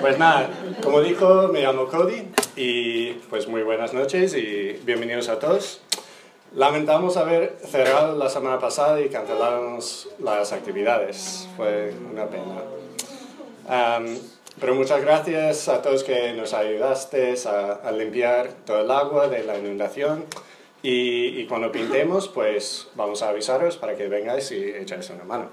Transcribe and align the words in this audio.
Pues 0.00 0.18
nada, 0.18 0.48
como 0.82 1.02
dijo, 1.02 1.48
me 1.48 1.60
llamo 1.60 1.86
Cody 1.86 2.22
y 2.56 3.12
pues 3.28 3.46
muy 3.48 3.62
buenas 3.62 3.92
noches 3.92 4.34
y 4.34 4.80
bienvenidos 4.84 5.28
a 5.28 5.38
todos. 5.38 5.82
Lamentamos 6.54 7.18
haber 7.18 7.58
cerrado 7.66 8.16
la 8.16 8.30
semana 8.30 8.58
pasada 8.58 8.98
y 9.02 9.10
cancelamos 9.10 10.08
las 10.18 10.54
actividades. 10.54 11.46
Fue 11.54 11.92
una 12.10 12.26
pena. 12.26 12.62
Pero 14.58 14.74
muchas 14.74 15.02
gracias 15.02 15.68
a 15.68 15.82
todos 15.82 16.02
que 16.02 16.32
nos 16.32 16.54
ayudaste 16.54 17.34
a, 17.46 17.92
limpiar 17.92 18.48
todo 18.64 18.80
el 18.80 18.90
agua 18.90 19.28
de 19.28 19.44
la 19.44 19.58
inundación. 19.58 20.24
Y, 20.82 21.44
cuando 21.44 21.70
pintemos, 21.70 22.26
pues 22.28 22.88
vamos 22.94 23.22
a 23.22 23.28
avisaros 23.28 23.76
para 23.76 23.96
que 23.96 24.08
vengáis 24.08 24.50
y 24.50 24.64
echáis 24.64 25.10
una 25.10 25.24
mano. 25.24 25.50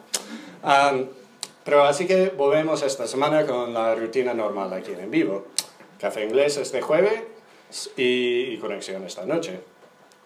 Pero 1.67 1.83
así 1.83 2.07
que 2.07 2.29
volvemos 2.29 2.81
esta 2.81 3.05
semana 3.07 3.45
con 3.45 3.73
la 3.73 3.93
rutina 3.93 4.33
normal 4.33 4.71
aquí 4.71 4.93
en 4.93 5.11
vivo. 5.11 5.47
Café 5.99 6.23
inglés 6.23 6.55
este 6.55 6.79
jueves 6.79 7.23
y, 7.97 8.53
y 8.53 8.57
conexión 8.57 9.03
esta 9.03 9.25
noche. 9.25 9.59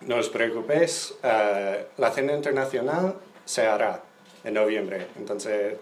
No 0.02 0.18
os 0.18 0.30
preocupéis, 0.30 1.16
eh, 1.24 1.88
la 1.98 2.12
cena 2.12 2.34
internacional 2.34 3.16
se 3.44 3.66
hará 3.66 4.04
en 4.44 4.54
noviembre, 4.54 5.08
entonces 5.18 5.78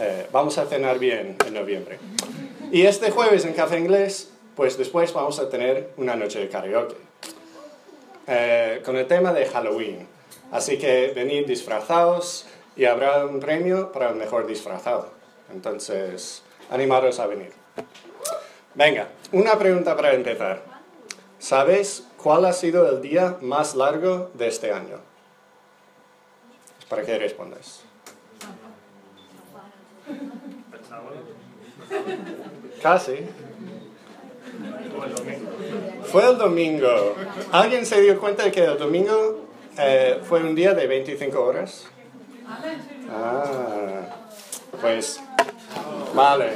eh, 0.00 0.26
vamos 0.32 0.58
a 0.58 0.66
cenar 0.66 0.98
bien 0.98 1.36
en 1.46 1.54
noviembre. 1.54 2.00
Y 2.72 2.82
este 2.82 3.12
jueves 3.12 3.44
en 3.44 3.52
Café 3.52 3.78
Inglés, 3.78 4.32
pues 4.56 4.76
después 4.76 5.12
vamos 5.12 5.38
a 5.38 5.48
tener 5.48 5.90
una 5.98 6.16
noche 6.16 6.40
de 6.40 6.48
karaoke, 6.48 6.96
eh, 8.26 8.82
con 8.84 8.96
el 8.96 9.06
tema 9.06 9.32
de 9.32 9.46
Halloween. 9.46 10.08
Así 10.50 10.78
que 10.78 11.12
venid 11.14 11.46
disfrazados 11.46 12.46
y 12.76 12.84
habrá 12.84 13.26
un 13.26 13.40
premio 13.40 13.92
para 13.92 14.10
el 14.10 14.16
mejor 14.16 14.46
disfrazado. 14.46 15.10
Entonces, 15.52 16.42
animaros 16.70 17.18
a 17.20 17.26
venir. 17.26 17.52
Venga, 18.74 19.08
una 19.32 19.58
pregunta 19.58 19.96
para 19.96 20.14
empezar. 20.14 20.62
¿Sabéis 21.38 22.06
cuál 22.16 22.44
ha 22.46 22.52
sido 22.52 22.88
el 22.88 23.00
día 23.02 23.36
más 23.40 23.74
largo 23.74 24.30
de 24.34 24.48
este 24.48 24.72
año? 24.72 24.98
Para 26.88 27.02
que 27.02 27.18
respondáis. 27.18 27.82
Casi. 32.82 33.26
Fue 36.10 36.28
el 36.28 36.38
domingo. 36.38 37.14
¿Alguien 37.52 37.86
se 37.86 38.00
dio 38.00 38.18
cuenta 38.18 38.44
de 38.44 38.52
que 38.52 38.64
el 38.64 38.78
domingo 38.78 39.46
eh, 39.78 40.20
fue 40.24 40.42
un 40.42 40.54
día 40.54 40.74
de 40.74 40.86
25 40.86 41.40
horas? 41.40 41.88
Ah, 43.10 44.00
pues, 44.80 45.20
vale. 46.14 46.52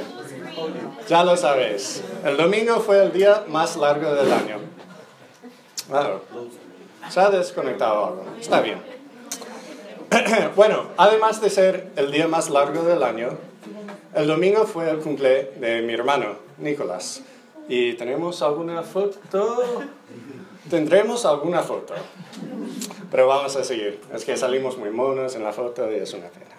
Ya 1.08 1.24
lo 1.24 1.36
sabéis. 1.36 2.02
El 2.24 2.36
domingo 2.36 2.80
fue 2.80 3.02
el 3.02 3.12
día 3.12 3.44
más 3.48 3.76
largo 3.76 4.14
del 4.14 4.32
año. 4.32 4.58
Claro. 5.88 6.22
Se 7.08 7.20
ha 7.20 7.30
desconectado 7.30 8.04
algo. 8.04 8.24
Está 8.40 8.60
bien. 8.60 8.82
bueno, 10.56 10.88
además 10.96 11.40
de 11.40 11.50
ser 11.50 11.90
el 11.96 12.10
día 12.10 12.28
más 12.28 12.50
largo 12.50 12.82
del 12.82 13.02
año, 13.02 13.30
el 14.14 14.26
domingo 14.26 14.66
fue 14.66 14.90
el 14.90 14.98
cumple 14.98 15.52
de 15.58 15.82
mi 15.82 15.94
hermano, 15.94 16.36
Nicolás. 16.58 17.22
¿Y 17.68 17.94
tenemos 17.94 18.42
alguna 18.42 18.82
foto? 18.82 19.18
Tendremos 20.70 21.24
alguna 21.24 21.62
foto. 21.62 21.94
Pero 23.10 23.26
vamos 23.26 23.56
a 23.56 23.64
seguir. 23.64 24.00
Es 24.12 24.24
que 24.24 24.36
salimos 24.36 24.76
muy 24.76 24.90
monos 24.90 25.34
en 25.34 25.44
la 25.44 25.52
foto 25.52 25.90
y 25.90 25.96
es 25.96 26.12
una 26.12 26.28
pena. 26.28 26.56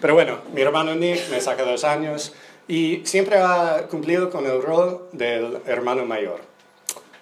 Pero 0.00 0.14
bueno, 0.14 0.38
mi 0.52 0.60
hermano 0.60 0.94
Nick 0.94 1.28
me 1.30 1.40
saca 1.40 1.64
dos 1.64 1.84
años 1.84 2.34
y 2.68 3.02
siempre 3.04 3.38
ha 3.38 3.86
cumplido 3.88 4.30
con 4.30 4.46
el 4.46 4.62
rol 4.62 5.08
del 5.12 5.58
hermano 5.66 6.04
mayor. 6.04 6.40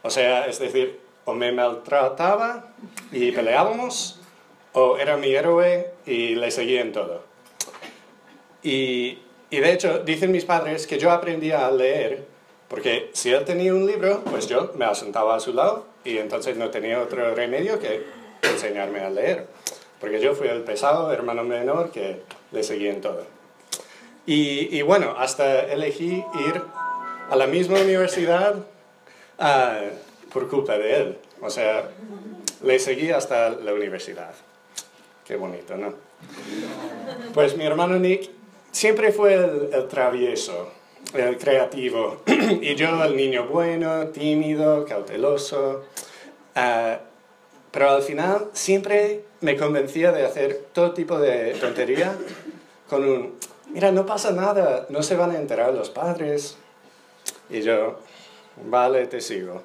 O 0.02 0.10
sea, 0.10 0.46
es 0.46 0.58
decir, 0.58 1.00
o 1.24 1.34
me 1.34 1.52
maltrataba 1.52 2.72
y 3.12 3.32
peleábamos, 3.32 4.20
o 4.72 4.98
era 4.98 5.16
mi 5.16 5.34
héroe 5.34 5.92
y 6.06 6.34
le 6.34 6.50
seguía 6.50 6.80
en 6.80 6.92
todo. 6.92 7.22
Y, 8.62 9.18
y 9.50 9.58
de 9.58 9.72
hecho, 9.72 10.00
dicen 10.00 10.32
mis 10.32 10.44
padres 10.44 10.86
que 10.86 10.98
yo 10.98 11.10
aprendí 11.10 11.50
a 11.50 11.70
leer, 11.70 12.26
porque 12.68 13.10
si 13.12 13.30
él 13.30 13.44
tenía 13.44 13.74
un 13.74 13.86
libro, 13.86 14.22
pues 14.30 14.46
yo 14.46 14.72
me 14.76 14.92
sentaba 14.94 15.34
a 15.34 15.40
su 15.40 15.52
lado 15.52 15.86
y 16.04 16.18
entonces 16.18 16.56
no 16.56 16.70
tenía 16.70 17.00
otro 17.00 17.34
remedio 17.34 17.78
que 17.78 18.04
enseñarme 18.42 19.00
a 19.00 19.10
leer. 19.10 19.46
Porque 20.00 20.20
yo 20.20 20.34
fui 20.34 20.48
el 20.48 20.62
pesado 20.62 21.12
hermano 21.12 21.44
menor 21.44 21.90
que 21.90 22.22
le 22.52 22.62
seguía 22.62 22.90
en 22.90 23.00
todo. 23.00 23.24
Y, 24.30 24.82
bueno, 24.82 25.14
hasta 25.16 25.62
elegí 25.72 26.22
ir 26.46 26.62
a 27.30 27.34
la 27.34 27.46
misma 27.46 27.80
universidad 27.80 28.56
ah, 29.38 29.80
por 30.30 30.48
culpa 30.48 30.76
de 30.76 30.96
él. 30.96 31.18
O 31.40 31.48
sea, 31.48 31.88
le 32.62 32.78
seguí 32.78 33.10
hasta 33.10 33.48
la 33.48 33.72
universidad. 33.72 34.34
Qué 35.26 35.36
bonito, 35.36 35.76
¿no? 35.78 35.94
Pues 37.32 37.56
mi 37.56 37.64
hermano 37.64 37.98
Nick 37.98 38.28
siempre 38.70 39.12
fue 39.12 39.34
el 39.34 39.88
travieso, 39.88 40.72
el 41.14 41.38
creativo, 41.38 42.22
y 42.60 42.74
yo 42.74 43.02
el 43.04 43.16
niño 43.16 43.46
bueno, 43.46 44.08
tímido, 44.08 44.84
cauteloso. 44.84 45.84
Ah, 46.54 46.98
pero 47.70 47.90
al 47.90 48.02
final 48.02 48.48
siempre 48.52 49.24
me 49.40 49.56
convencía 49.56 50.12
de 50.12 50.24
hacer 50.24 50.66
todo 50.72 50.92
tipo 50.92 51.18
de 51.18 51.52
tontería 51.54 52.16
con 52.88 53.04
un, 53.04 53.34
mira, 53.72 53.92
no 53.92 54.06
pasa 54.06 54.32
nada, 54.32 54.86
no 54.88 55.02
se 55.02 55.16
van 55.16 55.30
a 55.32 55.38
enterar 55.38 55.74
los 55.74 55.90
padres. 55.90 56.56
Y 57.50 57.60
yo, 57.62 57.98
vale, 58.64 59.06
te 59.06 59.20
sigo. 59.20 59.62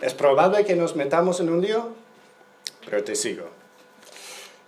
Es 0.00 0.14
probable 0.14 0.64
que 0.64 0.76
nos 0.76 0.96
metamos 0.96 1.40
en 1.40 1.50
un 1.50 1.60
lío, 1.60 1.88
pero 2.84 3.02
te 3.04 3.14
sigo. 3.14 3.48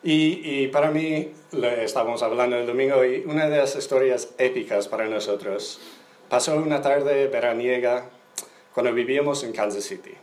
Y, 0.03 0.63
y 0.63 0.69
para 0.69 0.91
mí, 0.91 1.33
le 1.53 1.85
estábamos 1.85 2.23
hablando 2.23 2.57
el 2.57 2.67
domingo, 2.67 3.05
y 3.05 3.25
una 3.27 3.49
de 3.49 3.59
las 3.59 3.75
historias 3.75 4.31
épicas 4.39 4.87
para 4.87 5.07
nosotros 5.07 5.81
pasó 6.29 6.57
una 6.57 6.81
tarde 6.81 7.29
veraniega 7.29 8.05
cuando 8.75 8.93
vivíamos 8.93 9.45
en 9.45 9.53
Kansas 9.53 9.85
City. 9.85 10.15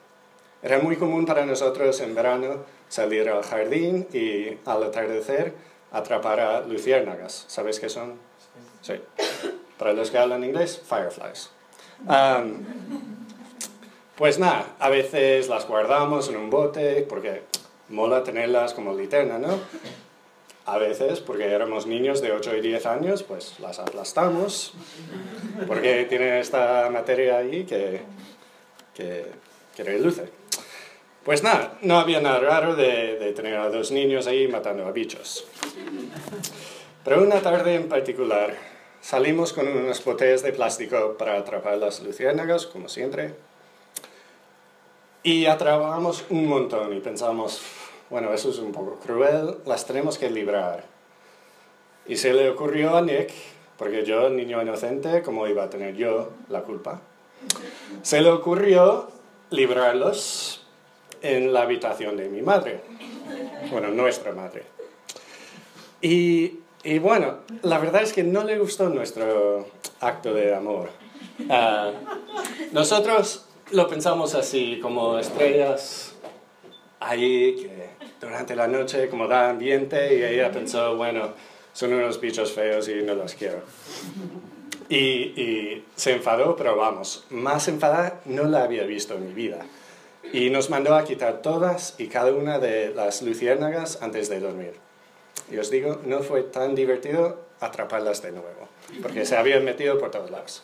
Era 0.61 0.79
muy 0.79 0.95
común 0.95 1.25
para 1.25 1.45
nosotros 1.45 1.99
en 2.01 2.15
verano 2.15 2.65
salir 2.87 3.29
al 3.29 3.43
jardín 3.43 4.07
y 4.13 4.57
al 4.65 4.83
atardecer 4.83 5.53
atrapar 5.91 6.39
a 6.39 6.61
luciérnagas. 6.61 7.45
¿Sabéis 7.47 7.79
qué 7.79 7.89
son? 7.89 8.13
Sí. 8.81 8.93
Para 9.77 9.93
los 9.93 10.09
que 10.11 10.17
hablan 10.17 10.43
inglés, 10.43 10.81
fireflies. 10.87 11.49
Pues 14.15 14.39
nada, 14.39 14.75
a 14.79 14.89
veces 14.89 15.49
las 15.49 15.67
guardamos 15.67 16.29
en 16.29 16.37
un 16.37 16.49
bote 16.49 17.05
porque 17.09 17.43
mola 17.89 18.23
tenerlas 18.23 18.73
como 18.73 18.93
linterna, 18.93 19.37
¿no? 19.39 19.59
A 20.65 20.77
veces, 20.77 21.19
porque 21.19 21.43
éramos 21.51 21.87
niños 21.87 22.21
de 22.21 22.31
8 22.31 22.55
y 22.55 22.61
10 22.61 22.85
años, 22.85 23.23
pues 23.23 23.59
las 23.59 23.79
aplastamos 23.79 24.73
porque 25.67 26.05
tienen 26.05 26.35
esta 26.35 26.89
materia 26.89 27.37
ahí 27.37 27.65
que, 27.65 28.01
que, 28.95 29.25
que 29.75 29.83
reluce. 29.83 30.29
Pues 31.25 31.43
nada, 31.43 31.77
no 31.81 31.99
había 31.99 32.21
nada 32.21 32.39
raro 32.39 32.75
de, 32.75 33.17
de, 33.17 33.33
tener 33.33 33.57
a 33.57 33.69
dos 33.69 33.91
niños 33.91 34.25
ahí 34.27 34.47
matando 34.47 34.85
a 34.85 34.91
bichos. 34.91 35.45
Pero 37.03 37.21
una 37.21 37.41
tarde 37.41 37.75
en 37.75 37.89
particular 37.89 38.55
salimos 39.01 39.51
con 39.51 39.67
unas 39.67 40.03
botellas 40.03 40.43
de 40.43 40.53
plástico 40.53 41.15
para 41.17 41.37
atrapar 41.37 41.77
las 41.77 42.01
luciérnagas, 42.01 42.65
como 42.67 42.87
siempre. 42.87 43.35
Y 45.23 45.45
atrapamos 45.45 46.25
un 46.29 46.47
montón 46.47 46.95
y 46.95 46.99
pensamos, 46.99 47.61
bueno, 48.09 48.33
eso 48.33 48.49
es 48.49 48.59
un 48.59 48.71
poco 48.71 48.99
cruel, 48.99 49.57
las 49.65 49.85
tenemos 49.85 50.17
que 50.17 50.29
librar. 50.29 50.83
Y 52.05 52.17
se 52.17 52.33
le 52.33 52.49
ocurrió 52.49 52.97
a 52.97 53.01
Nick, 53.01 53.31
porque 53.77 54.03
yo, 54.05 54.29
niño 54.29 54.61
inocente, 54.61 55.21
¿cómo 55.23 55.47
iba 55.47 55.63
a 55.63 55.69
tener 55.69 55.95
yo 55.95 56.31
la 56.49 56.61
culpa? 56.61 57.01
Se 58.01 58.21
le 58.21 58.29
ocurrió 58.29 59.09
librarlos 59.49 60.65
en 61.21 61.53
la 61.53 61.61
habitación 61.61 62.17
de 62.17 62.27
mi 62.29 62.41
madre, 62.41 62.81
bueno, 63.71 63.89
nuestra 63.89 64.33
madre. 64.33 64.63
Y, 66.01 66.59
y, 66.83 66.99
bueno, 66.99 67.37
la 67.61 67.77
verdad 67.77 68.03
es 68.03 68.11
que 68.11 68.23
no 68.23 68.43
le 68.43 68.59
gustó 68.59 68.89
nuestro 68.89 69.67
acto 70.01 70.33
de 70.33 70.53
amor. 70.53 70.89
Uh, 71.39 71.93
nosotros 72.73 73.45
lo 73.71 73.87
pensamos 73.87 74.35
así, 74.35 74.79
como 74.81 75.17
estrellas 75.17 76.12
ahí 77.07 77.55
que 77.55 77.89
durante 78.19 78.55
la 78.55 78.67
noche 78.67 79.09
como 79.09 79.27
da 79.27 79.49
ambiente 79.49 80.15
y 80.15 80.23
ella 80.23 80.51
pensó, 80.51 80.95
bueno, 80.95 81.33
son 81.73 81.93
unos 81.93 82.19
bichos 82.19 82.51
feos 82.51 82.87
y 82.87 83.01
no 83.01 83.15
los 83.15 83.33
quiero. 83.33 83.61
Y, 84.89 84.97
y 84.97 85.85
se 85.95 86.13
enfadó, 86.13 86.55
pero 86.55 86.75
vamos, 86.75 87.25
más 87.29 87.67
enfadada 87.67 88.21
no 88.25 88.43
la 88.43 88.63
había 88.63 88.83
visto 88.83 89.15
en 89.15 89.27
mi 89.27 89.33
vida 89.33 89.65
y 90.31 90.49
nos 90.49 90.69
mandó 90.69 90.95
a 90.95 91.03
quitar 91.03 91.41
todas 91.41 91.95
y 91.97 92.07
cada 92.07 92.31
una 92.31 92.59
de 92.59 92.93
las 92.93 93.21
luciérnagas 93.21 94.01
antes 94.01 94.29
de 94.29 94.39
dormir. 94.39 94.73
Y 95.51 95.57
os 95.57 95.69
digo, 95.69 95.99
no 96.05 96.19
fue 96.19 96.43
tan 96.43 96.75
divertido 96.75 97.45
atraparlas 97.59 98.21
de 98.21 98.31
nuevo, 98.31 98.69
porque 99.01 99.25
se 99.25 99.35
habían 99.35 99.65
metido 99.65 99.99
por 99.99 100.11
todos 100.11 100.31
lados. 100.31 100.63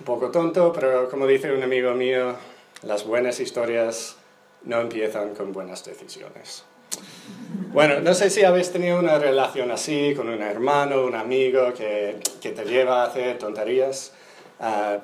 Un 0.00 0.04
poco 0.04 0.30
tonto, 0.30 0.72
pero 0.72 1.08
como 1.08 1.26
dice 1.26 1.52
un 1.52 1.62
amigo 1.62 1.92
mío, 1.94 2.34
las 2.82 3.04
buenas 3.04 3.40
historias 3.40 4.16
no 4.66 4.80
empiezan 4.80 5.34
con 5.34 5.52
buenas 5.52 5.84
decisiones. 5.84 6.64
Bueno, 7.72 8.00
no 8.00 8.14
sé 8.14 8.30
si 8.30 8.44
habéis 8.44 8.70
tenido 8.70 8.98
una 8.98 9.18
relación 9.18 9.70
así 9.70 10.14
con 10.14 10.28
un 10.28 10.42
hermano, 10.42 11.04
un 11.04 11.16
amigo 11.16 11.74
que, 11.74 12.20
que 12.40 12.50
te 12.50 12.64
lleva 12.64 13.02
a 13.02 13.06
hacer 13.06 13.38
tonterías. 13.38 14.12
Ah, 14.60 14.98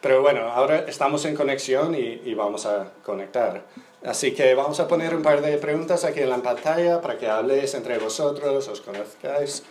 pero 0.00 0.22
bueno, 0.22 0.42
ahora 0.42 0.84
estamos 0.86 1.24
en 1.24 1.34
conexión 1.34 1.94
y, 1.94 2.32
vamos 2.34 2.66
a 2.66 2.92
conectar. 3.04 3.64
Así 4.04 4.32
que 4.32 4.54
vamos 4.54 4.78
a 4.78 4.86
poner 4.86 5.14
un 5.14 5.22
par 5.22 5.42
de 5.42 5.58
preguntas 5.58 6.04
aquí 6.04 6.20
en 6.20 6.30
la 6.30 6.38
pantalla 6.38 7.00
para 7.00 7.18
que 7.18 7.26
habléis 7.26 7.74
entre 7.74 7.98
vosotros, 7.98 8.68
os 8.68 8.80
conozcáis. 8.80 9.64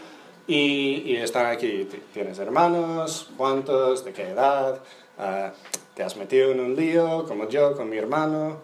Y, 0.45 1.03
y 1.05 1.15
están 1.17 1.45
aquí, 1.45 1.87
¿tienes 2.13 2.39
hermanos? 2.39 3.29
¿Cuántos? 3.37 4.03
¿De 4.03 4.11
qué 4.11 4.29
edad? 4.29 4.79
Uh, 5.17 5.51
¿Te 5.97 6.03
has 6.03 6.15
metido 6.15 6.51
en 6.51 6.59
un 6.59 6.75
lío 6.75 7.25
como 7.27 7.49
yo, 7.49 7.75
con 7.75 7.89
mi 7.89 7.97
hermano? 7.97 8.59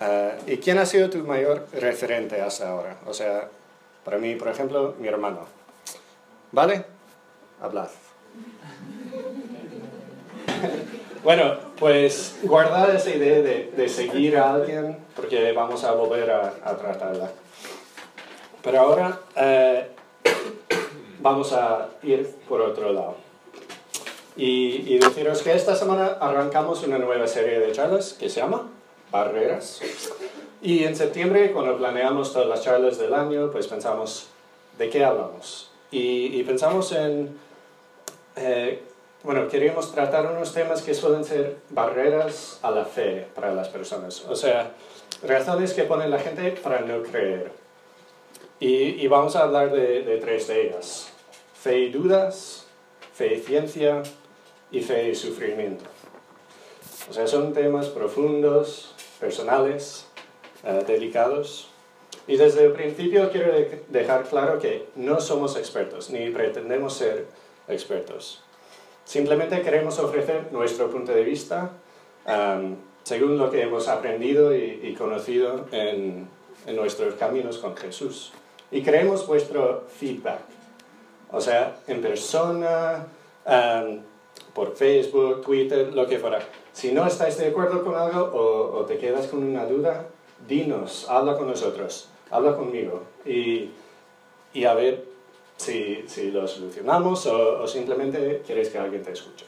Uh, 0.00 0.50
¿Y 0.50 0.56
quién 0.56 0.76
ha 0.78 0.84
sido 0.84 1.08
tu 1.08 1.18
mayor 1.18 1.68
referente 1.72 2.40
hasta 2.40 2.68
ahora? 2.68 2.96
O 3.06 3.14
sea, 3.14 3.48
para 4.04 4.18
mí, 4.18 4.34
por 4.34 4.48
ejemplo, 4.48 4.96
mi 4.98 5.06
hermano. 5.06 5.46
¿Vale? 6.50 6.84
Hablad. 7.62 7.88
Bueno, 11.22 11.56
pues 11.78 12.38
guardad 12.42 12.94
esa 12.94 13.08
idea 13.08 13.40
de, 13.40 13.72
de, 13.74 13.88
seguir 13.88 14.36
a 14.36 14.52
alguien 14.52 14.98
porque 15.16 15.52
vamos 15.52 15.82
a 15.82 15.92
volver 15.92 16.30
a, 16.30 16.52
a 16.62 16.76
tratarla. 16.76 17.30
Pero 18.62 18.80
ahora 18.80 19.20
eh, 19.34 19.88
vamos 21.20 21.50
a 21.54 21.88
ir 22.02 22.28
por 22.46 22.60
otro 22.60 22.92
lado. 22.92 23.23
Y, 24.36 24.94
y, 24.94 24.98
deciros 24.98 25.42
que 25.42 25.52
esta 25.52 25.76
semana 25.76 26.18
arrancamos 26.20 26.82
una 26.82 26.98
nueva 26.98 27.26
serie 27.28 27.60
de 27.60 27.70
charlas 27.70 28.14
que 28.14 28.28
se 28.28 28.40
llama 28.40 28.68
Barreras. 29.12 29.80
Y 30.60 30.82
en 30.84 30.96
septiembre, 30.96 31.52
cuando 31.52 31.76
planeamos 31.76 32.32
todas 32.32 32.48
las 32.48 32.62
charlas 32.62 32.98
del 32.98 33.14
año, 33.14 33.50
pues 33.52 33.68
pensamos, 33.68 34.26
¿de 34.76 34.90
qué 34.90 35.04
hablamos? 35.04 35.70
Y, 35.90 36.38
y 36.38 36.42
pensamos 36.42 36.90
en... 36.92 37.38
Eh, 38.34 38.82
bueno, 39.22 39.46
queríamos 39.48 39.92
tratar 39.92 40.26
unos 40.26 40.52
temas 40.52 40.82
que 40.82 40.94
suelen 40.94 41.24
ser 41.24 41.56
barreras 41.70 42.58
a 42.62 42.70
la 42.70 42.84
fe 42.84 43.26
para 43.34 43.54
las 43.54 43.68
personas. 43.68 44.24
O 44.28 44.34
sea, 44.34 44.72
razones 45.22 45.72
que 45.72 45.84
ponen 45.84 46.10
la 46.10 46.18
gente 46.18 46.50
para 46.62 46.80
no 46.80 47.02
creer. 47.02 47.52
Y, 48.58 49.02
y 49.02 49.06
vamos 49.06 49.36
a 49.36 49.44
hablar 49.44 49.70
de, 49.70 50.02
de, 50.02 50.18
tres 50.18 50.48
de 50.48 50.68
ellas. 50.68 51.08
Fe 51.54 51.78
y 51.78 51.90
dudas, 51.90 52.66
fe 53.14 53.36
y 53.36 53.40
ciencia 53.40 54.02
y 54.74 54.82
fe 54.82 55.10
y 55.10 55.14
sufrimiento. 55.14 55.84
O 57.08 57.12
sea, 57.12 57.26
son 57.28 57.52
temas 57.52 57.86
profundos, 57.86 58.94
personales, 59.20 60.06
uh, 60.64 60.84
delicados. 60.84 61.68
Y 62.26 62.36
desde 62.36 62.64
el 62.64 62.72
principio 62.72 63.30
quiero 63.30 63.52
de 63.52 63.84
dejar 63.88 64.24
claro 64.24 64.58
que 64.58 64.88
no 64.96 65.20
somos 65.20 65.56
expertos, 65.56 66.10
ni 66.10 66.30
pretendemos 66.30 66.94
ser 66.94 67.26
expertos. 67.68 68.42
Simplemente 69.04 69.62
queremos 69.62 69.98
ofrecer 69.98 70.48
nuestro 70.50 70.90
punto 70.90 71.12
de 71.12 71.22
vista 71.22 71.70
um, 72.26 72.76
según 73.04 73.36
lo 73.36 73.50
que 73.50 73.62
hemos 73.62 73.86
aprendido 73.86 74.56
y, 74.56 74.80
y 74.82 74.94
conocido 74.94 75.66
en, 75.70 76.26
en, 76.66 76.76
nuestros 76.76 77.14
caminos 77.14 77.58
con 77.58 77.76
Jesús. 77.76 78.32
Y 78.70 78.82
queremos 78.82 79.26
vuestro 79.26 79.84
feedback, 80.00 80.40
o 81.30 81.40
sea, 81.40 81.76
en 81.86 82.00
persona, 82.00 83.06
um, 83.44 84.00
por 84.54 84.74
Facebook, 84.74 85.42
Twitter, 85.42 85.92
lo 85.92 86.06
que 86.06 86.18
fuera. 86.18 86.38
Si 86.72 86.92
no 86.92 87.06
estáis 87.06 87.36
de 87.38 87.48
acuerdo 87.48 87.84
con 87.84 87.96
algo 87.96 88.30
o, 88.32 88.84
te 88.84 88.98
quedas 88.98 89.26
con 89.26 89.42
una 89.42 89.66
duda, 89.66 90.06
dinos, 90.46 91.06
habla 91.08 91.36
con 91.36 91.48
nosotros, 91.48 92.08
habla 92.30 92.56
conmigo 92.56 93.02
y, 93.24 93.70
y 94.52 94.64
a 94.64 94.74
ver 94.74 95.04
si, 95.56 96.04
si 96.06 96.30
lo 96.30 96.46
solucionamos 96.46 97.26
o, 97.26 97.66
simplemente 97.66 98.42
quieres 98.46 98.70
que 98.70 98.78
alguien 98.78 99.02
te 99.02 99.12
escuche. 99.12 99.46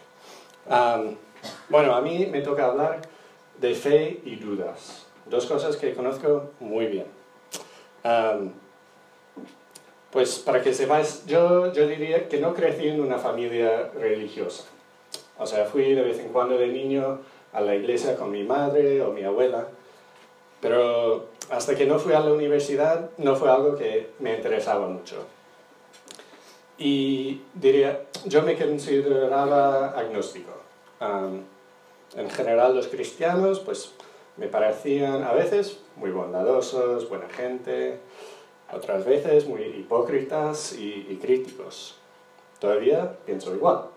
Bueno, 1.69 1.95
a 1.95 2.01
mí 2.01 2.27
me 2.27 2.41
toca 2.41 2.67
hablar 2.67 3.03
de 3.61 3.75
fe 3.75 4.21
y 4.25 4.37
dudas, 4.37 5.07
dos 5.27 5.47
cosas 5.47 5.77
que 5.77 5.95
conozco 5.95 6.51
muy 6.61 6.87
bien. 6.87 7.07
Pues 10.11 10.39
para 10.39 10.63
que 10.63 10.73
sepáis, 10.73 11.27
yo, 11.27 11.73
yo 11.73 11.87
diría 11.87 12.29
que 12.29 12.41
no 12.41 12.55
crecí 12.55 12.89
en 12.89 13.01
una 13.01 13.19
familia 13.19 13.91
religiosa. 13.95 14.65
O 15.39 15.47
sea, 15.47 15.65
fui 15.67 15.95
de 15.95 16.03
vez 16.03 16.19
en 16.19 16.29
cuando 16.29 16.57
de 16.57 16.69
niño 16.69 17.21
a 17.53 17.61
la 17.61 17.75
iglesia 17.75 18.17
con 18.17 18.31
mi 18.31 18.43
madre 18.43 19.03
o 19.03 19.13
mi 19.13 19.23
abuela, 19.23 19.69
pero 20.61 21.27
hasta 21.51 21.75
que 21.75 21.87
no 21.87 21.99
fui 21.99 22.13
a 22.13 22.21
la 22.21 22.33
universidad 22.33 23.11
no 23.19 23.37
fue 23.37 23.51
algo 23.51 23.77
que 23.77 24.11
me 24.19 24.35
interesaba 24.35 24.89
mucho. 24.89 25.25
Y 26.79 27.43
diría, 27.55 28.03
yo 28.25 28.43
me 28.43 28.57
consideraba 28.57 29.91
agnóstico. 29.91 30.53
Um, 31.01 31.43
en 32.15 32.31
general 32.31 32.75
los 32.75 32.89
cristianos, 32.89 33.61
pues 33.61 33.93
me 34.37 34.49
parecían 34.49 35.23
a 35.25 35.33
veces 35.33 35.79
muy 35.97 36.11
bondadosos, 36.11 37.09
buena 37.09 37.29
gente, 37.29 37.99
otras 38.73 39.05
veces 39.05 39.47
muy 39.47 39.63
hipócritas 39.63 40.75
y, 40.75 41.07
y 41.09 41.17
críticos. 41.17 41.99
Todavía 42.59 43.17
pienso 43.25 43.55
igual. 43.55 43.96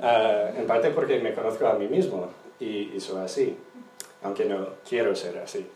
Uh, 0.00 0.58
en 0.58 0.66
parte 0.66 0.90
porque 0.90 1.20
me 1.20 1.32
conozco 1.34 1.66
a 1.66 1.74
mí 1.74 1.86
mismo 1.86 2.28
y, 2.58 2.92
y 2.94 3.00
soy 3.00 3.24
así, 3.24 3.56
aunque 4.22 4.44
no 4.44 4.66
quiero 4.88 5.14
ser 5.14 5.38
así. 5.38 5.66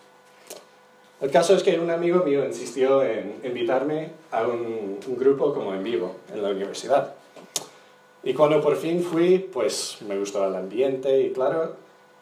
El 1.20 1.30
caso 1.30 1.54
es 1.54 1.62
que 1.62 1.78
un 1.78 1.90
amigo 1.90 2.24
mío 2.24 2.44
insistió 2.44 3.02
en 3.02 3.40
invitarme 3.42 4.10
a 4.30 4.46
un, 4.46 4.98
un, 5.04 5.16
grupo 5.16 5.52
como 5.52 5.74
en 5.74 5.82
vivo 5.82 6.16
en 6.32 6.42
la 6.42 6.50
universidad. 6.50 7.14
Y 8.22 8.34
cuando 8.34 8.60
por 8.60 8.76
fin 8.76 9.02
fui, 9.02 9.38
pues 9.38 9.98
me 10.06 10.18
gustó 10.18 10.46
el 10.46 10.54
ambiente 10.54 11.20
y 11.20 11.32
claro, 11.32 11.74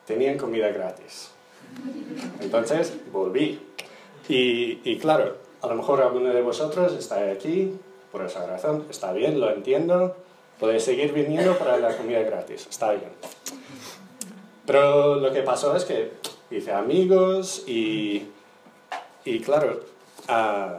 tenían 0.06 0.38
comida 0.38 0.69
gratis. 0.69 1.31
Entonces 2.40 2.94
volví. 3.12 3.60
Y, 4.28 4.81
y 4.84 4.98
claro, 4.98 5.37
a 5.60 5.66
lo 5.66 5.75
mejor 5.75 6.00
alguno 6.00 6.32
de 6.32 6.43
vosotros 6.43 6.93
está 6.94 7.31
aquí 7.31 7.75
por 8.12 8.25
esa 8.25 8.46
razón. 8.46 8.87
Está 8.88 9.12
bien, 9.12 9.40
lo 9.40 9.50
entiendo. 9.50 10.16
Podéis 10.58 10.85
seguir 10.85 11.12
viniendo 11.12 11.56
para 11.58 11.79
la 11.79 11.97
comida 11.97 12.20
gratis. 12.23 12.67
Está 12.69 12.91
bien. 12.93 13.11
Pero 14.67 15.17
lo 15.17 15.32
que 15.32 15.43
pasó 15.43 15.77
es 15.77 15.84
que 15.84 16.13
hice 16.51 16.72
amigos 16.72 17.65
y 17.67 18.27
y 19.27 19.41
claro, 19.41 19.81
uh, 20.29 20.79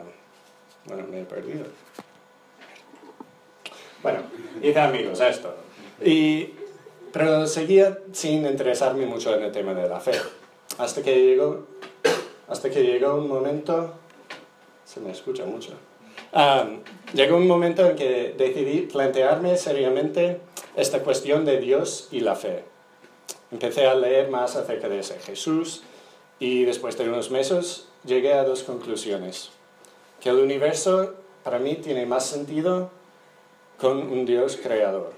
bueno, 0.85 1.05
me 1.11 1.19
he 1.19 1.25
perdido. 1.25 1.65
Bueno, 4.01 4.19
hice 4.63 4.79
amigos, 4.79 5.19
esto. 5.19 5.53
Y, 6.01 6.53
pero 7.11 7.45
seguía 7.45 7.99
sin 8.13 8.45
interesarme 8.45 9.05
mucho 9.05 9.35
en 9.35 9.43
el 9.43 9.51
tema 9.51 9.73
de 9.73 9.89
la 9.89 9.99
fe. 9.99 10.13
Hasta 10.77 11.03
que 11.03 11.13
llegó, 11.13 11.65
hasta 12.47 12.69
que 12.69 12.83
llegó 12.83 13.15
un 13.15 13.27
momento, 13.27 13.95
se 14.85 15.01
me 15.01 15.11
escucha 15.11 15.43
mucho, 15.43 15.73
um, 16.31 16.79
llegó 17.17 17.35
un 17.35 17.47
momento 17.47 17.83
en 17.83 17.95
que 17.95 18.35
decidí 18.37 18.81
plantearme 18.81 19.57
seriamente 19.57 20.39
esta 20.75 21.01
cuestión 21.01 21.45
de 21.45 21.57
Dios 21.57 22.09
y 22.11 22.19
la 22.19 22.35
fe. 22.35 22.63
Empecé 23.51 23.87
a 23.87 23.95
leer 23.95 24.29
más 24.29 24.55
acerca 24.55 24.87
de 24.87 24.99
ese 24.99 25.17
Jesús 25.19 25.81
y 26.37 26.63
después 26.65 26.95
de 26.95 27.09
unos 27.09 27.31
meses 27.31 27.87
llegué 28.05 28.33
a 28.33 28.43
dos 28.43 28.61
conclusiones. 28.61 29.49
Que 30.21 30.29
el 30.29 30.37
universo 30.37 31.15
para 31.43 31.57
mí 31.57 31.73
tiene 31.75 32.05
más 32.05 32.27
sentido 32.27 32.91
con 33.79 33.97
un 33.97 34.25
Dios 34.25 34.59
creador. 34.61 35.11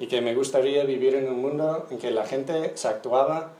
Y 0.00 0.08
que 0.08 0.20
me 0.20 0.34
gustaría 0.34 0.82
vivir 0.82 1.14
en 1.14 1.28
un 1.28 1.40
mundo 1.40 1.86
en 1.92 1.98
que 1.98 2.10
la 2.10 2.26
gente 2.26 2.72
se 2.76 2.88
actuaba 2.88 3.52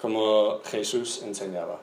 como 0.00 0.60
Jesús 0.64 1.22
enseñaba. 1.22 1.78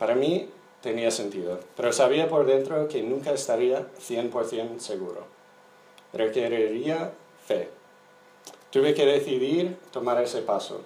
Para 0.00 0.16
mí 0.16 0.48
tenía 0.84 1.10
sentido, 1.10 1.60
pero 1.76 1.94
sabía 1.94 2.28
por 2.28 2.44
dentro 2.44 2.88
que 2.88 3.02
nunca 3.02 3.32
estaría 3.32 3.88
100% 4.06 4.78
seguro. 4.78 5.24
Requeriría 6.12 7.10
fe. 7.46 7.70
Tuve 8.70 8.92
que 8.92 9.06
decidir 9.06 9.78
tomar 9.90 10.22
ese 10.22 10.42
paso 10.42 10.82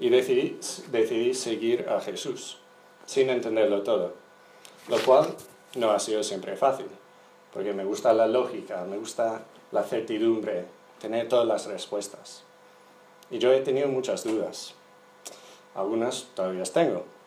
y 0.00 0.08
decidí, 0.08 0.58
decidí 0.90 1.34
seguir 1.34 1.88
a 1.88 2.00
Jesús 2.00 2.58
sin 3.06 3.30
entenderlo 3.30 3.82
todo. 3.84 4.14
Lo 4.88 4.98
cual 5.04 5.32
no 5.76 5.92
ha 5.92 6.00
sido 6.00 6.24
siempre 6.24 6.56
fácil, 6.56 6.88
porque 7.52 7.72
me 7.72 7.84
gusta 7.84 8.12
la 8.12 8.26
lógica, 8.26 8.84
me 8.86 8.98
gusta 8.98 9.42
la 9.70 9.84
certidumbre, 9.84 10.64
tener 11.00 11.28
todas 11.28 11.46
las 11.46 11.66
respuestas. 11.66 12.42
Y 13.30 13.38
yo 13.38 13.52
he 13.52 13.60
tenido 13.60 13.86
muchas 13.86 14.24
dudas. 14.24 14.74
Algunas 15.76 16.26
todavía 16.34 16.64
tengo. 16.64 17.17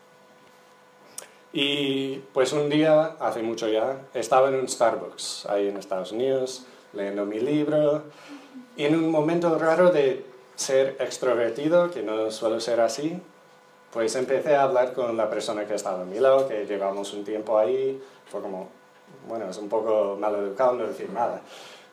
Y 1.53 2.17
pues 2.33 2.53
un 2.53 2.69
día, 2.69 3.17
hace 3.19 3.41
mucho 3.41 3.67
ya, 3.67 3.99
estaba 4.13 4.49
en 4.49 4.55
un 4.55 4.69
Starbucks, 4.69 5.47
ahí 5.47 5.67
en 5.67 5.77
Estados 5.77 6.13
Unidos, 6.13 6.65
leyendo 6.93 7.25
mi 7.25 7.39
libro, 7.39 8.03
y 8.77 8.85
en 8.85 8.95
un 8.95 9.11
momento 9.11 9.57
raro 9.57 9.91
de 9.91 10.25
ser 10.55 10.95
extrovertido, 10.99 11.91
que 11.91 12.03
no 12.03 12.31
suelo 12.31 12.59
ser 12.61 12.79
así, 12.79 13.19
pues 13.91 14.15
empecé 14.15 14.55
a 14.55 14.63
hablar 14.63 14.93
con 14.93 15.17
la 15.17 15.29
persona 15.29 15.65
que 15.65 15.75
estaba 15.75 16.03
a 16.03 16.05
mi 16.05 16.19
lado, 16.19 16.47
que 16.47 16.65
llevamos 16.65 17.13
un 17.13 17.25
tiempo 17.25 17.57
ahí, 17.57 18.01
fue 18.29 18.41
como, 18.41 18.69
bueno, 19.27 19.49
es 19.49 19.57
un 19.57 19.67
poco 19.67 20.15
mal 20.17 20.33
educado 20.35 20.73
no 20.73 20.87
decir 20.87 21.09
nada. 21.09 21.41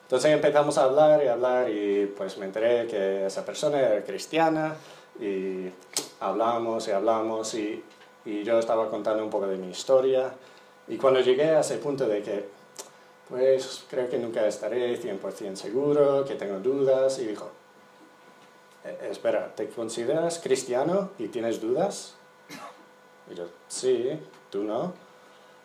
Entonces 0.02 0.30
empezamos 0.32 0.78
a 0.78 0.84
hablar 0.84 1.22
y 1.24 1.26
hablar 1.26 1.68
y 1.68 2.06
pues 2.16 2.38
me 2.38 2.46
enteré 2.46 2.86
que 2.86 3.26
esa 3.26 3.44
persona 3.44 3.80
era 3.80 4.04
cristiana 4.04 4.76
y 5.20 5.68
hablamos 6.20 6.86
y 6.86 6.92
hablamos 6.92 7.54
y, 7.54 7.82
y 8.28 8.44
yo 8.44 8.58
estaba 8.58 8.90
contando 8.90 9.24
un 9.24 9.30
poco 9.30 9.46
de 9.46 9.56
mi 9.56 9.70
historia 9.70 10.32
y 10.86 10.96
cuando 10.96 11.20
llegué 11.20 11.50
a 11.50 11.60
ese 11.60 11.78
punto 11.78 12.06
de 12.06 12.22
que 12.22 12.48
pues 13.28 13.84
creo 13.90 14.08
que 14.08 14.18
nunca 14.18 14.46
estaré 14.46 14.96
100% 14.96 15.56
seguro, 15.56 16.24
que 16.24 16.34
tengo 16.34 16.58
dudas 16.60 17.18
y 17.18 17.26
dijo, 17.26 17.50
"Eh, 18.84 19.08
espera, 19.10 19.54
¿te 19.54 19.68
consideras 19.68 20.38
cristiano 20.38 21.10
y 21.18 21.28
tienes 21.28 21.60
dudas? 21.60 22.14
Y 23.30 23.34
yo, 23.34 23.44
sí, 23.68 24.18
tú 24.50 24.64
no 24.64 24.92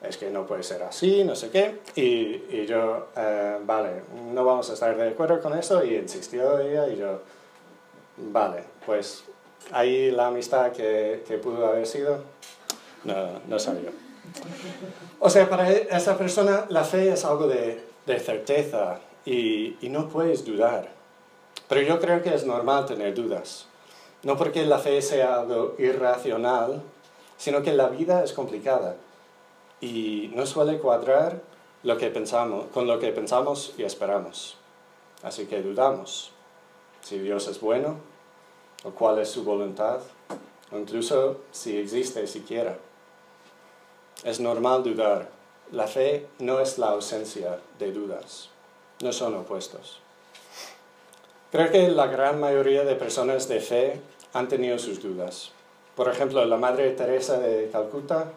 es 0.02 0.18
que 0.18 0.30
no 0.30 0.46
puede 0.46 0.64
ser 0.64 0.84
así, 0.84 1.24
no 1.24 1.36
sé 1.36 1.50
qué. 1.50 1.80
Y, 1.96 2.56
y 2.58 2.66
yo, 2.66 3.08
eh, 3.16 3.58
vale, 3.66 4.04
no 4.34 4.44
vamos 4.44 4.70
a 4.70 4.74
estar 4.74 4.96
de 4.98 5.10
acuerdo 5.10 5.42
con 5.42 5.58
eso. 5.58 5.84
Y 5.84 5.96
insistió 5.96 6.60
ella 6.60 6.90
y 6.90 6.98
yo, 6.98 7.22
vale, 8.18 8.66
pues 8.86 9.24
ahí 9.72 10.12
la 10.12 10.28
amistad 10.28 10.72
que, 10.72 11.24
que 11.28 11.38
pudo 11.38 11.66
haber 11.66 11.88
sido, 11.88 12.24
no, 13.04 13.40
no 13.48 13.60
salió. 13.60 13.92
O 15.20 15.30
sea, 15.30 15.50
para 15.50 15.72
esa 15.72 16.18
persona 16.18 16.66
la 16.70 16.84
fe 16.84 17.12
es 17.12 17.26
algo 17.26 17.48
de, 17.48 17.84
de 18.06 18.20
certeza 18.20 19.00
y, 19.26 19.78
y 19.82 19.90
no 19.90 20.10
puedes 20.10 20.46
dudar. 20.46 20.90
Pero 21.68 21.82
yo 21.82 22.00
creo 22.00 22.22
que 22.22 22.34
es 22.34 22.46
normal 22.46 22.86
tener 22.86 23.14
dudas. 23.14 23.68
No 24.24 24.38
porque 24.38 24.66
la 24.66 24.80
fe 24.80 25.02
sea 25.02 25.42
algo 25.42 25.76
irracional, 25.78 26.82
sino 27.38 27.62
que 27.62 27.74
la 27.74 27.90
vida 27.90 28.24
es 28.24 28.32
complicada 28.34 28.96
y 29.82 30.32
no 30.34 30.46
suele 30.46 30.80
cuadrar 30.80 31.42
lo 31.84 31.98
que 31.98 32.08
pensamos, 32.08 32.68
con 32.74 32.88
lo 32.88 33.00
que 33.00 33.12
pensamos 33.12 33.74
y 33.78 33.84
esperamos. 33.84 34.58
Así 35.24 35.46
que 35.46 35.62
dudamos 35.62 36.32
si 37.02 37.20
Dios 37.20 37.48
es 37.48 37.60
bueno 37.60 38.13
o 38.84 38.92
cuál 38.92 39.20
es 39.20 39.30
su 39.30 39.44
voluntad, 39.44 40.00
o 40.72 40.78
incluso 40.78 41.42
si 41.52 41.78
existe 41.78 42.26
siquiera. 42.28 42.78
Es 44.24 44.40
normal 44.40 44.84
dudar. 44.84 45.30
La 45.72 45.88
fe 45.88 46.28
no 46.40 46.60
es 46.60 46.78
la 46.78 46.90
ausencia 46.90 47.60
de 47.80 47.92
dudas, 47.92 48.50
no 49.02 49.12
son 49.12 49.36
opuestos. 49.36 50.00
Creo 51.52 51.72
que 51.72 51.88
la 51.90 52.08
gran 52.08 52.40
mayoría 52.40 52.84
de 52.84 52.96
personas 52.96 53.48
de 53.48 53.60
fe 53.60 54.02
han 54.34 54.48
tenido 54.48 54.78
sus 54.80 55.02
dudas. 55.02 55.52
Por 55.96 56.10
ejemplo, 56.10 56.44
la 56.46 56.58
Madre 56.58 56.92
Teresa 56.92 57.40
de 57.40 57.70
Calcuta 57.72 58.32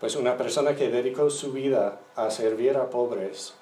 pues 0.00 0.14
una 0.16 0.36
persona 0.36 0.76
que 0.76 0.90
dedicó 0.90 1.30
su 1.30 1.52
vida 1.52 2.00
a 2.16 2.30
servir 2.30 2.76
a 2.76 2.90
pobres 2.90 3.54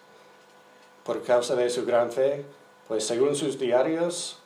por 1.04 1.23
causa 1.23 1.54
de 1.54 1.71
su 1.71 1.85
gran 1.85 2.11
fe, 2.11 2.44
pues 2.88 3.06
según 3.06 3.37
sus 3.37 3.59
diarios, 3.59 4.38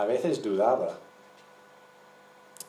a 0.00 0.06
veces 0.06 0.42
dudaba. 0.42 0.98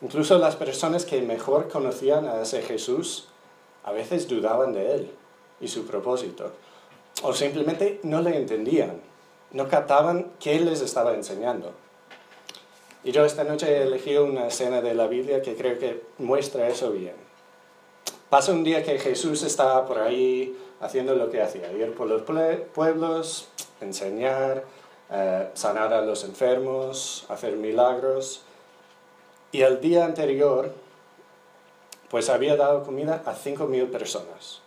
Incluso 0.02 0.38
las 0.38 0.56
personas 0.58 1.06
que 1.06 1.22
mejor 1.22 1.70
conocían 1.70 2.28
a 2.28 2.42
ese 2.42 2.62
Jesús, 2.62 3.28
a 3.84 3.92
veces 3.92 4.28
dudaban 4.28 4.74
de 4.74 4.96
él 4.96 5.12
y 5.62 5.68
su 5.70 5.86
propósito. 5.86 6.52
O 7.24 7.34
simplemente 7.34 8.00
no 8.04 8.22
le 8.22 8.36
entendían, 8.36 9.00
no 9.52 9.70
captaban 9.70 10.32
qué 10.40 10.60
les 10.60 10.82
estaba 10.82 11.14
enseñando. 11.14 11.72
Y 13.04 13.12
yo 13.12 13.26
esta 13.26 13.44
noche 13.44 13.78
he 13.78 13.84
elegido 13.84 14.26
una 14.26 14.48
escena 14.48 14.82
de 14.82 14.94
la 14.94 15.08
Biblia 15.08 15.42
que 15.42 15.56
creo 15.56 15.80
que 15.80 16.04
muestra 16.18 16.68
eso 16.68 16.92
bien. 16.92 17.16
Pasa 18.30 18.52
un 18.52 18.64
día 18.64 18.84
que 18.84 19.00
Jesús 19.00 19.44
está 19.44 19.86
por 19.86 20.00
ahí 20.00 20.58
haciendo 20.82 21.16
lo 21.16 21.30
que 21.30 21.42
hacía, 21.42 21.72
ir 21.72 21.94
por 21.94 22.08
los 22.08 22.24
pueblos, 22.74 23.48
enseñar, 23.80 24.66
eh, 25.12 25.50
sanar 25.54 25.94
a 25.94 26.02
los 26.02 26.24
enfermos, 26.24 27.26
hacer 27.30 27.58
milagros. 27.58 28.44
Y 29.52 29.62
el 29.62 29.82
día 29.82 30.06
anterior, 30.06 30.74
pues 32.10 32.30
había 32.30 32.56
dado 32.56 32.84
comida 32.84 33.22
a 33.26 33.36
5.000 33.36 33.92
personas. 33.92 34.62